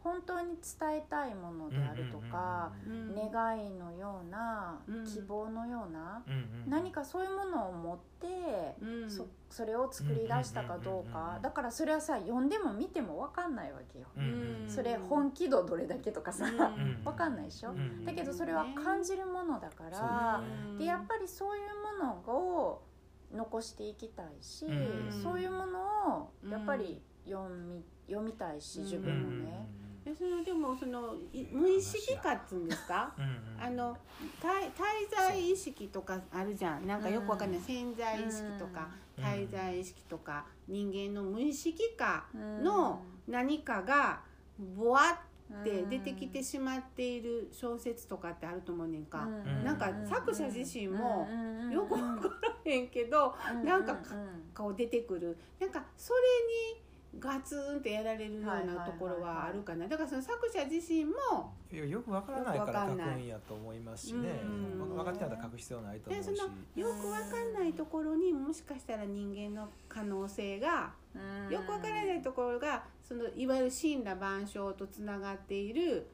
[0.02, 5.04] 本当に伝えたいものであるとか、うん願いのような、うん。
[5.04, 6.36] 希望のような、うんう
[6.66, 6.70] ん。
[6.70, 9.10] 何かそういうものを持って、うん。
[9.10, 14.06] そそれを作り出したかどううんうんうんうんうんかだからそれはさ読んでも見ても分かんないわけよ。
[14.16, 16.48] うんうんそれ本気度どれだけとかさ、う
[16.80, 20.42] ん分かんないでしょ、うんだけどそれは感じるものだから、
[20.78, 22.82] でやっぱりそういうものを
[23.34, 29.66] 残していきたいし、うんそういうものをやっぱり読み読みたいし自分もね。
[30.04, 33.14] でそのでもそのい無意識化っつうんですか？
[33.16, 33.62] うんうん。
[33.62, 33.96] あの
[34.40, 36.86] 滞滞在意識とかあるじゃん。
[36.86, 37.60] なんかよくわかんない。
[37.60, 39.24] 潜在意識とかうん。
[39.24, 42.64] 滞在意識とか人間の無意識化うん。
[42.64, 44.20] の何かが
[44.76, 45.20] ボワ
[45.60, 49.24] って出てきてしまっている小説とかってあると思うねんか。
[49.24, 49.64] ん。
[49.64, 51.28] なんか作者自身も
[51.70, 52.28] よくわ分か
[52.64, 53.96] らへんけどなんか
[54.52, 55.38] こう出てくる。
[55.60, 56.20] なんかそれ
[56.74, 56.81] に
[57.18, 59.86] ガツンってやられるようなところはあるかな。
[59.86, 64.40] だからその作者自身もいやよくわからないからよくわかんない書くんやと思いますしね。
[64.42, 64.96] うん。
[64.96, 66.26] わ分かってたら書く必要ないと思うし。
[66.26, 70.92] でそのよくわかんないところにもしかしたら人間の可能性が
[71.50, 76.06] よくわからないところがそのいわゆる神羅万象とつながっている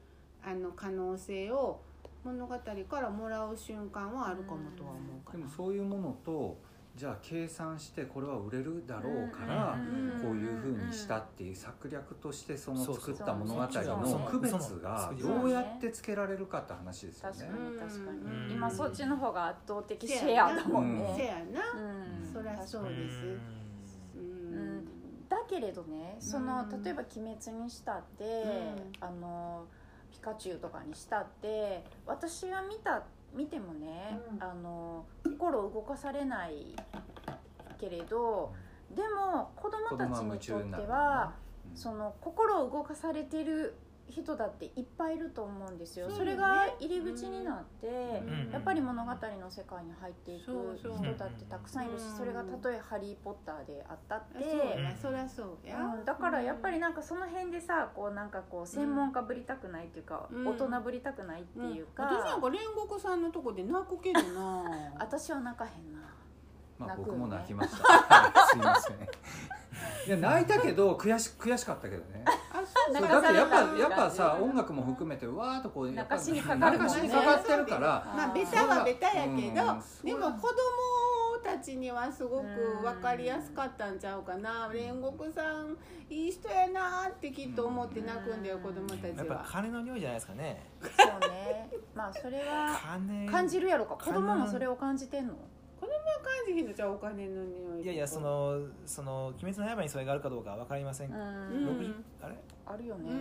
[0.43, 1.81] あの可能性を
[2.23, 5.39] 物語からもらう瞬間はあるかもとは思うかな。
[5.39, 6.57] でもそういうものと
[6.99, 17.69] じゃあ計算してこれは売れるだろうからうんこういうふうにしたっていう策略としてその作った物語の区別がどうやってつけられるかって話ですよ確かね。
[17.69, 18.47] に確かうん。
[18.49, 21.15] に今そっちの方が圧倒的シェアだもんうん。
[21.15, 21.27] せね。
[21.27, 22.33] やな、うん。
[22.33, 23.37] そりゃそうです。
[25.29, 28.25] だけれどねそのうん例えば「鬼滅」にしたって、
[28.99, 29.07] うん。
[29.07, 29.67] あの
[30.11, 34.43] ピカチュウとかにしたって私が見た見てもね、うん。
[34.43, 36.75] あの心動かされない
[37.79, 38.53] けれど
[38.95, 43.75] でも子供たちにとってはうんその心を動かされてる
[44.09, 46.07] 人だっていっぱいいると思うんですよ。
[46.07, 46.15] ね。
[46.15, 48.51] それが入り口になって、うん。
[48.51, 49.17] やっぱり物語の
[49.49, 52.17] 世界に入っていく人だってたくさんいるしうん。
[52.17, 60.47] それがたとえ「ハリー・ポッター」であったって、そうやそりゃそうや、うん、だからやっぱりなんかその辺でさこうなんかこう専門家ぶりたくないっていうか、うん。
[60.47, 64.63] 大人ぶりたくないっていうか、私なんか煉獄さんのとこで泣くけどな。
[64.99, 65.99] 私は泣かへんな。
[66.77, 67.83] まあ僕も泣きました。
[67.83, 68.97] は いすいません。
[70.07, 72.23] いや泣いたけど悔し悔しかったけどね。
[72.25, 72.31] あ
[72.65, 76.93] そうだってやっぱやっぱさ音楽も含めてわーっとこうやっぱ泣かしにかかるもんね。
[76.93, 77.79] 泣かしにかかってるから。
[78.15, 79.51] まあベタはベタやけど、うん。
[79.51, 79.55] で
[80.15, 80.55] も子供
[81.43, 82.45] たちにはすごく
[82.81, 84.69] 分かりやすかったんちゃうかな。
[84.69, 85.77] 煉獄さん
[86.09, 89.45] いい人やなってきっと思って泣くんだようん子供たちやっぱは。
[89.45, 90.71] 金の匂いじゃないですかね。
[90.81, 91.69] そうね。
[91.93, 93.29] まあそれは金。
[93.29, 93.95] 感じるやろか。
[93.95, 95.33] 子金供もそれを感じてんの？
[95.89, 101.15] 感じひんのじゃあお金の匂いいやいやそのその鬼滅の刃にそれがあるかどうかは分かりません、うん。
[102.21, 102.35] あれ？
[102.65, 103.17] あるよね、うん。
[103.17, 103.19] う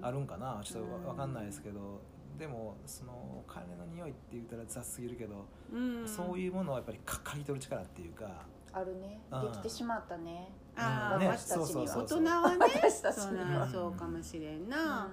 [0.00, 0.60] んあるんかな？
[0.64, 2.00] ちょっとわかんないですけど。
[2.38, 6.06] でもそのお金の匂いって言ったら雑すぎるけど、うん。
[6.06, 8.26] そういうものをやっぱりか刈り取る力っていうか。
[8.72, 9.20] あるね。
[9.32, 9.42] うん。
[9.50, 10.52] できてしまったね。
[10.76, 11.66] あーね私たちには。
[11.66, 12.20] そうそう大そう。
[12.20, 13.38] 人はね私たちそに
[13.72, 15.10] そうかもしれんな、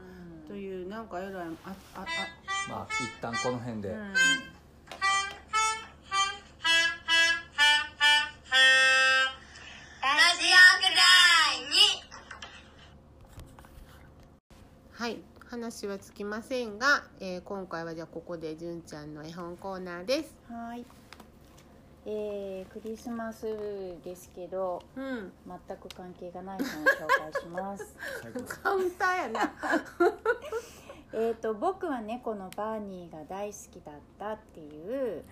[0.47, 1.39] というなんかえらいあ
[1.95, 2.05] ああ。
[2.69, 4.13] まあ一旦この辺で、うん
[15.49, 20.35] 話はつきませんが、えー今回はじゃあここで純ちゃんの絵本コーナーです。
[20.49, 20.83] はい。
[22.07, 23.45] えー、クリスマス
[24.03, 25.31] ですけどうん。
[25.47, 27.95] 全く関係がない本を紹介します。
[28.61, 29.53] カウンターやな。
[31.13, 35.23] えっと僕は猫のバーニーが大好きだったっていう、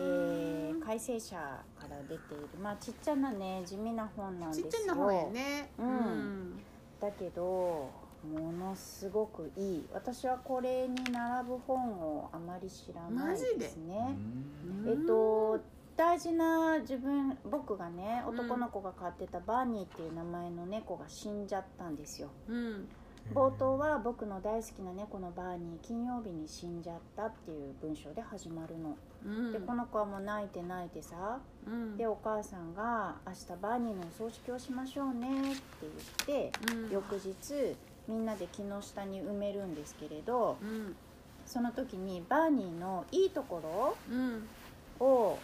[0.00, 1.36] えー、改正者
[1.78, 4.66] から出ているまあちっちゃなね地味な本なんですよ。
[4.70, 5.70] ちっちゃな本やね。
[5.78, 6.60] うん。
[7.00, 9.84] だけどものすごくいい。
[9.92, 14.16] 私はこれに並ぶ本をあまり知らないですね。
[14.84, 14.90] うん。
[14.90, 15.60] えっと
[15.96, 22.28] 大事な自分僕がね男の子が飼ってたバーニーっていう名前の猫が死んじゃったんですよ。
[22.48, 22.88] うん。
[23.34, 29.52] 冒頭は僕の大好きな猫のバーニー金曜日に死んじゃったっていう文章で始まるの、うん。
[29.52, 31.96] でこの子はもう泣いて泣いてさうん。
[31.96, 35.62] でお母さんが「明日バーニーのお葬式をしましょうね」って
[36.26, 36.90] 言ってうん。
[36.90, 37.76] 翌日
[38.08, 40.96] みんなで木の下に埋めるんですけれどうん。
[41.44, 44.56] その時にバーニーのいいとこうん。
[45.00, 45.38] ろを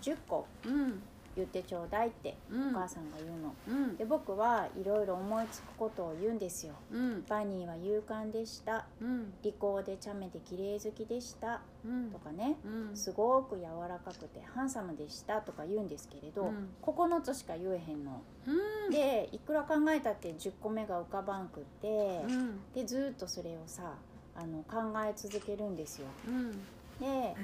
[0.00, 2.68] 10個うん言ってちょうだいってうん。
[2.70, 3.54] お母さんが言うの。
[3.68, 3.96] うん。
[3.96, 6.74] で僕はいろいろ思いつくことを言うんですよ。
[6.92, 7.24] うん。
[7.28, 8.86] バーニーは勇敢でした。
[9.00, 9.32] うん。
[9.42, 11.60] 利口で茶目で綺麗好きでした。
[11.84, 12.10] うん。
[12.10, 12.56] とかね。
[12.64, 12.96] うん。
[12.96, 15.40] すごく柔らかくてハンサムでした。
[15.40, 16.68] とか言うんですけれど、うん。
[16.82, 18.20] 9つしか言えへんの。
[18.46, 18.90] うん。
[18.90, 22.60] でいくら考えたって10個目が浮かばんくって、うん。
[22.74, 23.94] でずーっとそれをさ
[24.34, 26.06] あの考え続けるんですよ。
[26.28, 26.52] うん。
[27.00, 27.34] で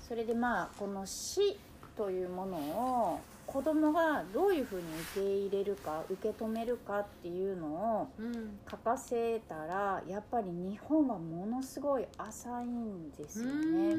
[0.00, 1.58] それでまあこの死
[1.96, 3.20] というものを
[3.52, 4.82] 子供がどういうふうに
[5.14, 13.92] 受け入れるか受け止めるかっていうのをうん書かせたらやっぱり日本はものすごい浅いんですよね。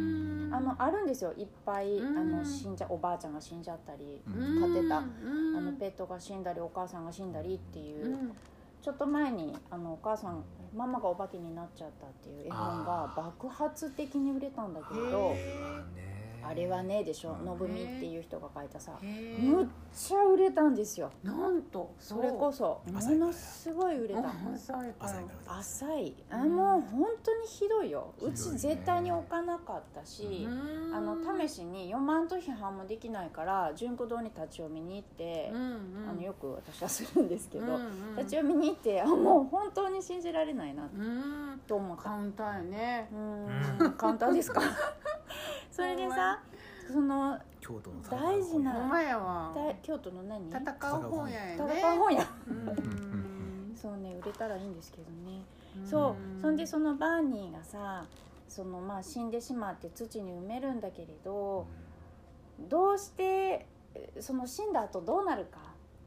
[0.52, 1.34] あのあるんですよ。
[1.38, 2.18] いっぱいうん。
[2.18, 4.60] あの死んじゃおばあちゃんが死んじゃったり、うん。
[4.60, 5.58] 飼ってたうん。
[5.58, 8.32] あのペットが死んだりお母さんが死んだりっていう、うん。
[8.82, 10.44] ちょっと前にあのお母さん
[10.76, 15.36] ママがお化けになっちゃったっていう絵本が爆発的に売れたんだけど
[16.46, 17.46] あれはねでしょうん。
[17.46, 21.12] のぶみっていう人が書いたさへむっちゃ売れたんですよ。
[21.24, 22.82] なんとそれこそ。
[22.92, 24.30] ものすごい売れた。
[25.60, 26.46] 浅いあう。
[26.48, 26.56] ん。
[26.56, 28.14] もう本当にひどいよ。
[28.22, 30.48] うち絶対に置かなかったし、
[30.94, 37.66] あの試しに読まんと批判もできないから純子堂に立ち読みに行って、あのよく私はするんですけど、
[38.18, 41.62] 立ち読みに行ってあもう本当に信じられないなうん。
[41.68, 42.04] と思った。
[42.04, 43.10] カウンターやね。
[43.98, 44.62] 簡単ですか？
[45.76, 46.40] それでさ
[46.88, 48.74] その京都の大事な
[49.82, 50.48] 京都の何？
[50.50, 53.76] 戦う本屋やね戦う本屋うん。
[53.76, 55.44] そうね売れたらいいんですけどね、
[55.80, 55.88] うん。
[55.88, 56.42] そう。
[56.42, 58.06] そんでそのバーニーがさ
[58.48, 61.66] そのまあ死んでしまって土に埋めるんだけれど
[62.60, 63.66] どうして
[63.96, 65.60] えその死んだ後どうなるか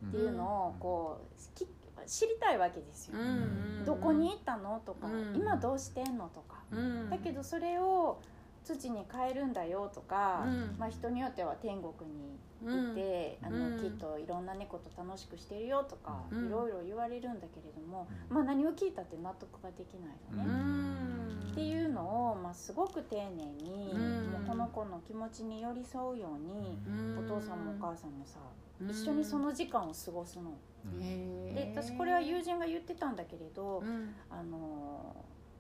[0.07, 1.67] っていうのをこうき
[2.07, 3.83] 知りたいわけですよ、うん。
[3.85, 4.81] どこに行ったの？
[4.87, 5.35] とか、うん。
[5.35, 6.29] 今どうしてんの？
[6.29, 7.11] とか、うん。
[7.11, 8.21] だけどそれを
[8.67, 10.77] 土に変えるんだよとか、うん。
[10.79, 13.81] まあ、人によっては天国にいて、あのうん。
[13.81, 16.47] きっといろんな猫と楽しくしてるよとか、うん。
[16.49, 18.37] いろいろ言われるんだけれども、うん。
[18.37, 20.51] まあ、何を聞いたって納得ができないのね。
[20.51, 21.51] うん。
[21.53, 24.27] っていうのを、まあ、すごく丁寧に、うん。
[24.33, 27.25] もうこの子の気持ちに寄り添うように、うん。
[27.25, 28.41] お父さんもお母さんもさ、
[28.81, 28.91] うん。
[28.91, 30.51] 一緒にその時間を過ごすの。
[31.01, 34.15] へでー私これは友人が言ってたんだけれど、うん。
[34.31, 35.17] あの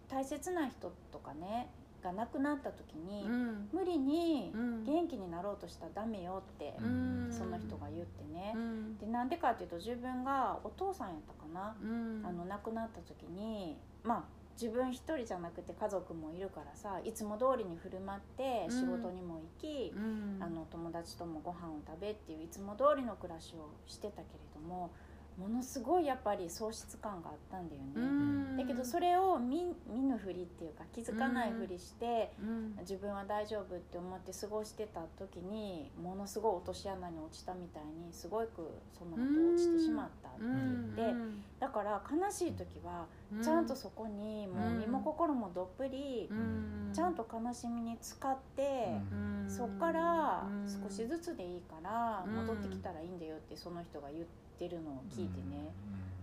[0.09, 1.69] 大切な人とかね
[2.07, 3.69] が亡くなった時に、うん。
[3.73, 4.85] 無理にうん。
[4.85, 7.29] 元気になろうとしたらダメよって、うん。
[7.31, 8.53] その人が言ってね。
[8.55, 8.99] う、ん。
[8.99, 12.23] でなんでかっていうと自分がお父さんやったかな、うん。
[12.25, 14.25] あの亡くなった時にまあ
[14.61, 18.81] 自分一人じゃなくて家族もいるからさいつも通りに振る舞ってうん。
[18.81, 20.39] 仕事にも行き、うん。
[20.41, 24.93] あの友達ともご飯を食べっていういつも通りの暮らしをしてたけれども
[25.39, 27.93] ものすごいやっぱり喪失感があったんだよね。
[27.95, 28.57] うん。
[28.57, 32.77] だけどそれを見見ぬふりっていうか気づかないふりして、うん。
[32.81, 40.49] 自分は大丈夫って思って過ごしてた時にものすごい落とし穴に落ちたみたいにすごくその後落ちてしまったってう
[40.97, 46.91] 言って、んだから悲しい時はうちゃんとそこにもう身も心もどっぷりうん。
[46.93, 49.15] ちゃんと悲しみに使って、う
[49.47, 49.51] ん。
[49.51, 50.67] そっからうん。
[50.69, 52.37] 少しずつでいいからうん。
[52.47, 54.25] 戻ってきたらいいんだよってその人が言っ
[54.59, 55.73] てるのを聞いてね。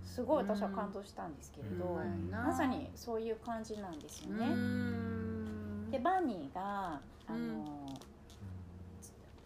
[0.04, 0.08] うん。
[0.08, 2.30] すごい私は感動したんですけれど、うん。
[2.32, 4.48] まさにそういう感じなんですようね。
[4.48, 5.90] ん。
[5.92, 7.88] でバーニーがあの、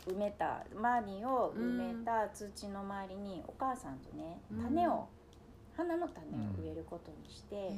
[0.07, 4.63] 埋めたバーニーを埋めた土の周りにお母さんとねうん。
[4.63, 5.07] 種を、
[5.77, 7.69] 花の種を植えることにして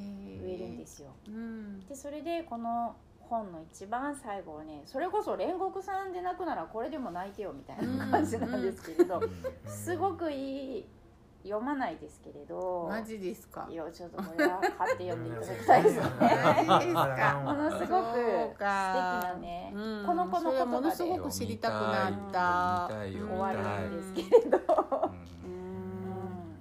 [0.42, 1.10] 植えるんですよ。
[1.28, 1.82] うん。
[1.82, 9.22] でそれでこの本の一番最後はねそれこそ煉獄さんで泣くならこれでも泣いてよみたいな感じなんですけれど、
[9.68, 10.86] すごくいい
[11.44, 13.66] 読まないですけれどマジですか？
[13.72, 16.10] いやちょっとこれは買って読んでいただきたいですよね。
[16.68, 17.42] マジですか？
[17.46, 20.06] ものすごく素敵なね、うん。
[20.06, 22.90] この子のそれはものすごく知りたくなった。
[22.90, 24.58] 終わたいるんですけれど、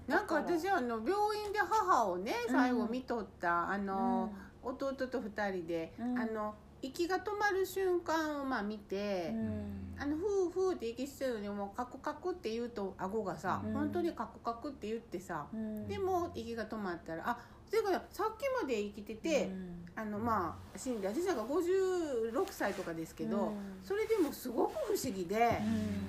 [0.08, 1.12] なんか私あの病
[1.46, 4.32] 院で母をね最後見とった、あの、
[4.62, 6.18] 弟と二人で、うん。
[6.18, 9.94] あの息が止まる瞬間をまあ見て、うん。
[9.98, 13.72] あのふうふうって息してるのにもうカクカクって言うと顎がさ、うん。
[13.74, 15.86] 本当にカクカクって言ってさ、うん。
[15.86, 17.38] でも息が止まったらあ
[17.68, 25.60] それからさっきまで生きてて、うんあのまあ死んで私なんか56歳とかですけど、うんそれでもすごく不思議で。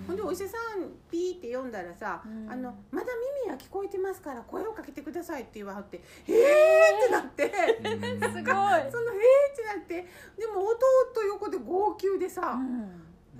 [0.06, 3.08] ほんでお医者さんピーって読んだらさ、うんあの「まだ
[3.46, 6.36] 耳は聞こえてますから声をかけてください」って言わはって「えー!」
[7.06, 8.90] ってなって すごい、その「えー!」
[9.54, 10.08] ってなって
[10.38, 12.60] でも弟横で号泣でさ、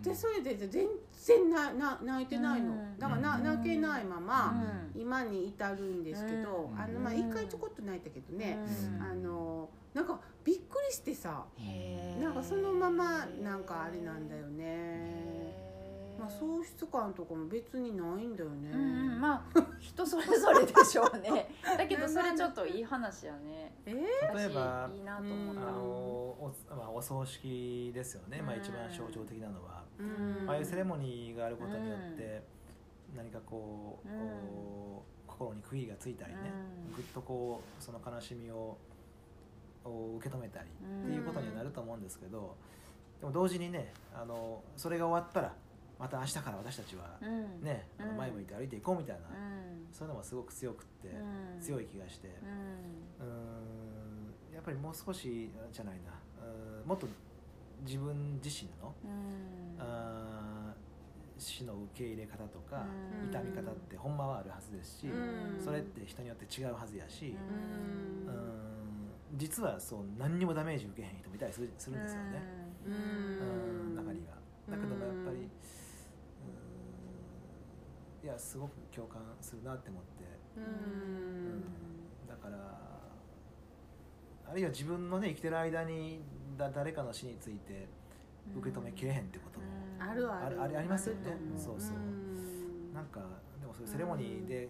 [0.02, 0.88] でそれで全
[1.26, 2.98] 然なな泣いてないの、うん。
[2.98, 3.44] だからな、うん。
[3.44, 4.56] 泣けないまま、
[4.96, 5.02] うん。
[5.02, 6.80] 今に至るんですけど、うん。
[6.80, 7.20] あのまあうん。
[7.20, 8.58] 一回ちょこっと泣いたけどね、
[8.96, 9.02] うん。
[9.02, 11.46] あのなんかびっくりしてさ
[12.22, 15.50] なんかそのままなんかあれなんだよね。
[16.20, 18.72] まあ、喪失感とかも別にないんだよね。
[18.74, 21.50] うんうん、まあ人それぞれでしょうね。
[21.64, 23.74] だけどそれちょっといい話やね。
[23.86, 23.94] え
[24.36, 28.62] 例えば私いいなと思っあた、のお,、まあ、お葬式ですよね、まあ、うん。
[28.62, 29.89] 一番象徴的なのは、ーうん
[30.48, 32.44] ああいうセレモニーがあることによって、
[33.16, 36.40] 何かこう、うんこう心に釘がついたりね、
[36.90, 36.96] うん。
[36.96, 38.78] ぐっとこうその悲しみを
[39.86, 42.56] を受け止めたりうんっていうことにはなると思うんですけど、
[43.22, 45.54] でも同時にねあのそれが終わったら
[45.98, 47.64] また明日から私たちはうん。
[47.64, 49.88] ね、あのうん前向いて歩いていこうみたいな、うん。
[49.94, 51.62] そういうのもすごく強くって、うん。
[51.62, 52.28] 強い気がして。
[52.28, 56.12] うんやっぱりもう少しじゃないな
[56.44, 57.08] うーんもっと
[57.86, 59.30] 自分自身の、うん。
[61.38, 62.86] 死の受け入れ方とか、
[63.24, 63.30] うん。
[63.30, 65.10] 痛み方ってほんまはあるはずですし、う
[65.62, 65.64] ん。
[65.64, 67.38] それって人によって違うはずやし、
[68.28, 69.12] うん。
[69.38, 72.44] 実はそう何にもダメージ受けへん人もいたりするするんですよね、
[72.86, 73.94] ううん。
[73.94, 74.34] ん中には。
[74.70, 78.26] だけどもやっぱり、うーん。
[78.26, 80.24] いやすごく共感するなって思って。
[80.58, 82.28] ううんん。
[82.28, 82.58] だから
[84.50, 86.22] あるいは自分のね生きてる間に
[86.60, 87.88] だ誰かの死について
[88.56, 89.66] 受け止めきれへんってことも、
[90.00, 91.38] あるあるあるありますよね。
[91.58, 91.98] そうそう。
[91.98, 92.94] ん。
[92.94, 93.22] なんか
[93.62, 94.68] でもそういうセレモニーで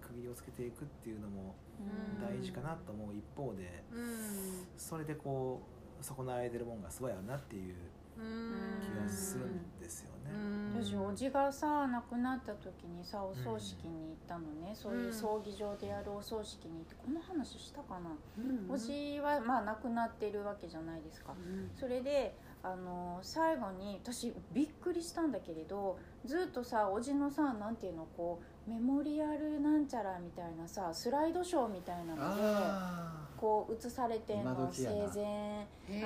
[0.00, 2.26] 区切りをつけていくっていうのもうん。
[2.26, 4.66] 大事かなと思う一方でうん。
[4.76, 5.60] それでこ
[6.00, 7.76] う損なわれてるもんがすごいあるなっていううん
[8.16, 10.30] 気がするんですよね。
[10.34, 10.84] うん。
[10.84, 18.70] 私おじがさ亡くなった時にさお葬式に行ったのね、そういう葬儀場でやるお葬式に行ってこの話したかな、うん。
[18.70, 21.32] おじはまあ亡くなってるわけじゃないですか。
[21.32, 21.70] うん。
[21.78, 35.18] それであの最後に私びっくりしたんだけれどずっとさおじのさなんていうのこうメモリアルなんちゃらみたいなさスライドショーみたいなのであこう映されてん今の生前あへの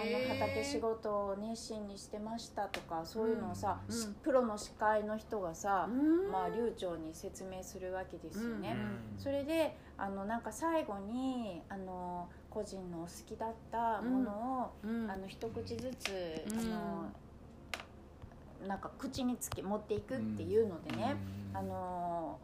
[0.03, 0.29] ー。
[0.39, 6.33] 畑仕事を熱心にしてましたとかそういうのをさ、うんしプロの司会の人がさ、うん。
[6.33, 8.75] まあ、流暢に説明するわけですよね。
[8.75, 15.11] うんそれであのなんか最後にあの個人の好きだったものを、うん。
[15.11, 16.59] あの一口ずつ、うん。
[16.59, 17.13] あの
[18.67, 21.17] なんか口につけ持っていくっていうのでね、
[21.53, 22.39] あの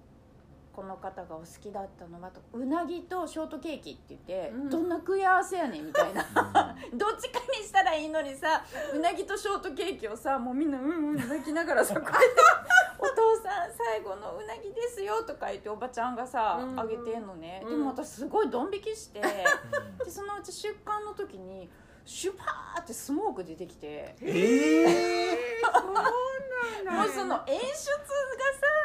[0.72, 4.70] この方がお好きだったのはとうなぎとショートケーキって言って、うん。
[4.70, 6.22] どんな食い合わせやねんみたいな。
[6.94, 8.64] どっちかにしたらいいのにさ
[8.94, 12.18] うなぎとショートケーキをさもうみんなうんうん泣きながらさこうやって
[12.98, 16.80] 「お父さん最後のうなぎですよ」とか言っておばちゃんがさ、うん。
[16.80, 17.70] あげてんのね、うん。
[17.70, 19.98] でも私すごいドン引きしてうん。
[19.98, 21.70] でそのうち出棺の時に
[22.04, 24.14] シュパーってスモーク出てきて。
[24.20, 26.04] えーそうなん
[26.84, 26.92] だ。
[26.92, 27.72] もうその演出が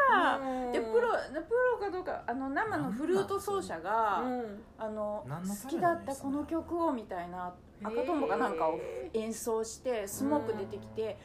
[0.10, 0.72] さ、うん。
[0.72, 4.64] でプロプロかどうかあの生のフルート奏者が、うん。
[4.78, 7.54] あの好きだったこの曲をみたいな
[7.84, 8.80] 赤とんぼかなんかを
[9.14, 11.18] 演奏してスモーク出てきて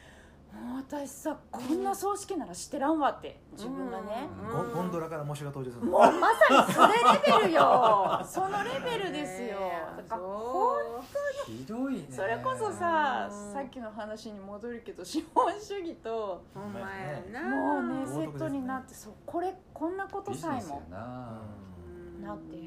[0.53, 4.71] もう私さこんな葬式ならしてらんわって自分がね、うん。
[4.71, 8.21] ゴゴンドラから模試が登場するもうまさにそれレベルよ。
[8.23, 9.59] そのレベルですよ。
[9.59, 12.07] ねだからそうひどいね。
[12.09, 17.49] それこそさうんさっきの話に戻るけど資本主義とほんまやな。
[17.49, 20.83] もうねセットになってそうこれこんなことさえも。
[20.89, 21.41] な、
[21.87, 22.33] うんな。
[22.35, 22.57] って。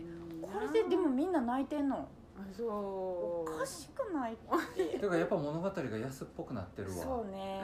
[0.43, 2.09] これででもみんな泣いてんの
[2.39, 2.69] あそう。
[2.69, 4.37] おかしくないっ
[4.77, 4.99] て。
[4.99, 6.95] てかやっぱ物語が安っぽくなってるわ。
[6.97, 7.63] そうね。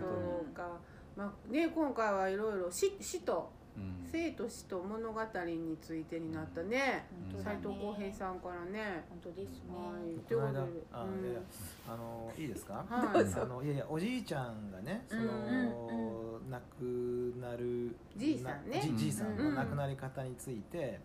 [0.00, 0.06] そ
[0.50, 0.78] うか。
[1.16, 3.65] まあね今回はいろいろ死死とうん
[4.10, 7.06] 生と死と物語についてになったね。
[7.30, 7.60] 本当だね。
[7.62, 9.04] 斉藤浩平さんからね。
[9.08, 9.64] 本当ですね。
[10.26, 10.58] ということで
[10.92, 11.06] あ、
[11.96, 13.24] のいいですか、はい。
[13.40, 18.76] あのいやいやおじいちゃんがねその、うん亡くなるじいさんね。
[18.76, 21.00] なじじいさんうんの亡くなり方について、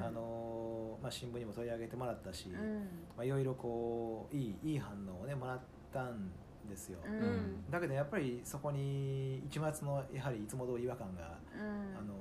[0.00, 2.78] あのまあ、新聞にも取り上げてもらったし、うん。
[3.16, 5.60] まあ、いろいろこういいいい反応をねもらっ
[5.92, 6.30] たん
[6.68, 7.12] ですよ、うん。
[7.12, 11.96] うんだけどやっぱりそこに一末のやはりいつも通り違和感が、うん。
[11.98, 12.14] あの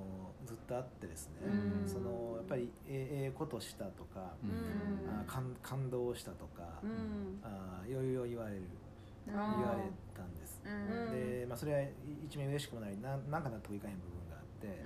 [0.46, 1.88] ずっとあってですね、うん。
[1.88, 4.50] そのやっぱりえええことしたとか、うん。
[4.50, 5.22] うん。
[5.22, 7.40] あ感感動したとか、うん。
[7.44, 8.64] あいろいろ言われる
[9.26, 11.12] 言われたんです、うん。
[11.12, 11.80] で、まあ、それは
[12.26, 14.84] 一面嬉しくもなりななんか納得いかへん部分があって、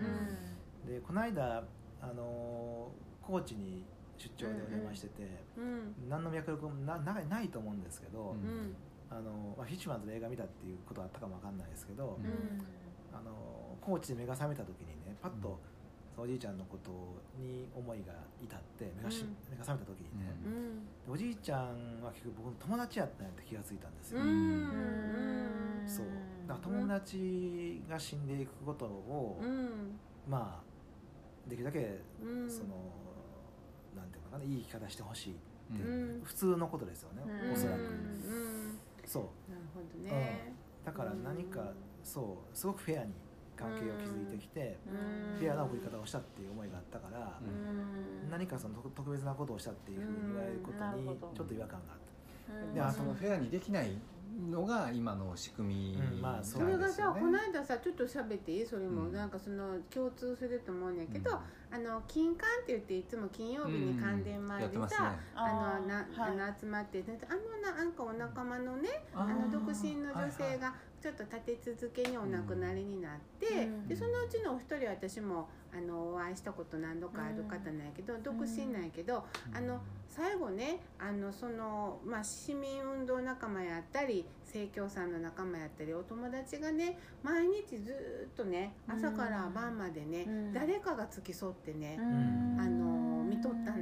[0.85, 0.93] うん。
[0.93, 1.63] でこの間
[2.01, 3.83] あの高知に
[4.17, 5.95] 出張でお邪魔してて、うん。
[6.09, 8.75] 何の脈絡もななないと思うんですけど、うんうん
[9.09, 12.61] あのまあ、フィッシュマンズの映画見たっていうことはあったかもわかんないですけど、うん。
[13.17, 13.31] あの
[13.79, 15.57] 高知で目が覚めた時にねパッと、
[16.17, 16.91] おじいちゃんのこと
[17.39, 18.13] に思いが
[18.43, 19.09] 至って目が
[19.49, 20.35] 目が覚めた時にね、
[21.07, 21.13] うん。
[21.13, 24.19] おじいちゃんは結局僕の友達やったんやって気がついたんですよ、
[25.87, 26.05] そう。
[26.47, 29.97] だから友達が死んでいくことを、うん。
[30.27, 32.49] まあできるだけ、うん。
[32.49, 32.75] その
[33.95, 35.35] なんていうのかないい生き方してほしいっ
[35.77, 35.83] て
[36.23, 37.53] 普通のことですよね、うん。
[37.53, 39.23] おそらく、うんそう。
[39.49, 40.53] なるほどね。
[40.85, 41.67] だから何か、うん
[42.03, 43.11] そうすごくフェアに
[43.57, 45.39] 関係を築いてきて、うん。
[45.39, 47.43] フェアな送り方をしたっていう思いがあったから、う
[48.27, 48.29] ん。
[48.29, 53.91] 何かその特特別なことをしたっていうふうに言われることにちょっと違和感があった、うんでそのフェアにできない
[54.49, 59.13] のが今の仕組みうんまあそれがさ、この間さちょっと喋っていいそれも、うん。
[59.13, 61.37] なんかその共通すると思うんやけど、うん。
[61.69, 64.97] あの金環って言っていつも金曜日に関電前でやってますね。
[64.97, 66.31] さ、あのな、はい。
[66.31, 70.31] あの集まってであのななんかお仲間のねあの独身の女はいはい。
[70.31, 73.87] 性がちょっと立て続けにお亡くなりになって、うん。
[73.87, 90.53] でそのうちのお一人は私もあのお会いしたこと何度かある方なんやけど、独身なんやけど、あの最後ねあのその、まあ、市民運動仲間やったり生協さんの仲間やったりお友達がね毎日ずっとね朝から晩までね、うん。
[90.53, 92.57] 誰かが付き添ってね、うん。
[92.59, 93.73] あの見とった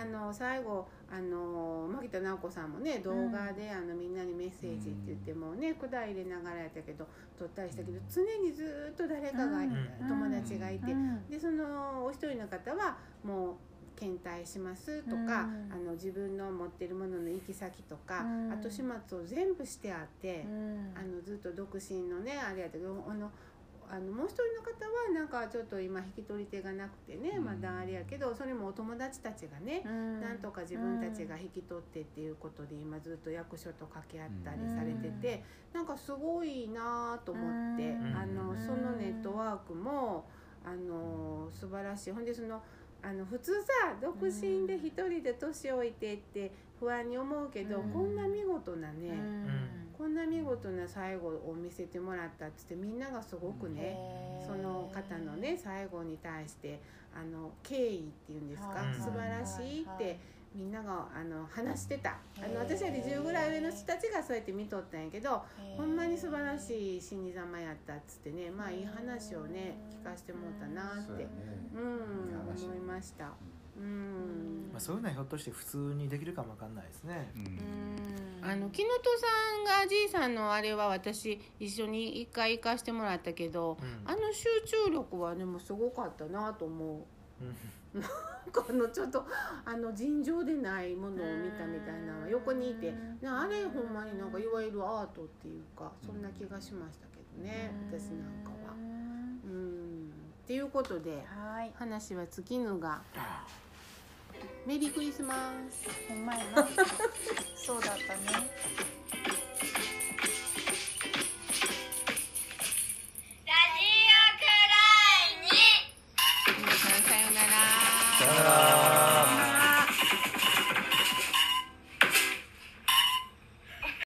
[0.00, 7.06] あの最後あの牧田直子さんもね動画で、あのみんなにメッセージって言ってもね管入れながらやったけど
[7.38, 9.76] 撮ったりしたけど常にずっと誰かが、うん。
[10.08, 11.28] 友達がいて、うん。
[11.28, 13.54] でそのお一人の方はもう
[13.96, 15.26] 検体しますとか、うん。
[15.26, 18.52] あの自分の持ってるものの行き先とか、うん。
[18.52, 20.92] 後始末を全部してあって、うん。
[20.94, 23.30] あのずっと独身のねあれやったけどあの
[23.92, 27.44] あのもう一人の方はなんかちょっと今引き取り手がなくてね、うん。
[27.44, 30.20] まだあれやけどそれもお友達たちがね、うん。
[30.20, 35.42] なんとか自分たちが引き取ってっていうことで今ずっと役所と掛け合ったりされてて、
[35.72, 38.16] なんかすごいなと思って、うん。
[38.16, 40.24] あのそのネットワークも
[40.64, 42.12] あの素晴らしい。
[42.12, 42.62] ほんでその
[43.02, 47.90] あの普通さ独身で一人で年老いてって不安に思うけど、うん。
[47.90, 53.98] こんな見事なね、うんこんな見事な最後を見せてもらったっつってみんながすごくね、
[54.46, 56.80] その方のね最後に対して
[57.14, 60.18] あの敬意っていうんですか、はい素晴らしいって、はい
[60.52, 62.16] みんながあの話してた。
[62.42, 65.44] あの私より10ぐらい上の人たちがそうやって見とったんやけど
[65.76, 71.28] ほんまに素晴らしい死に様やったっつってねまあいい話をね聞かせてもらったなって
[71.72, 73.26] そうん思いました。
[73.26, 73.59] うん
[74.72, 78.48] まあ、そういうのはひょっとして普通にできるかもわかんないですね、うん。
[78.48, 78.90] あの木本
[79.64, 84.10] さんがじいさんのあれは私一緒に一回行かしてもらったけどうん。
[84.10, 84.44] あの集
[84.86, 86.98] 中力はでもすごかったなと思う。
[87.94, 88.02] うん
[88.52, 89.24] このちょっと
[89.64, 98.74] あの尋常でないものを見たみたいなのは横にいてなあれほんまになんかいわゆるアートっていうかそんな気がしましたけどね私なんかは。
[100.50, 101.70] うんっていうことではい。
[101.76, 103.00] 話は尽きぬが
[104.66, 105.88] メリークリスマス。
[106.08, 106.68] ほんまやな。
[107.56, 108.50] そうだったね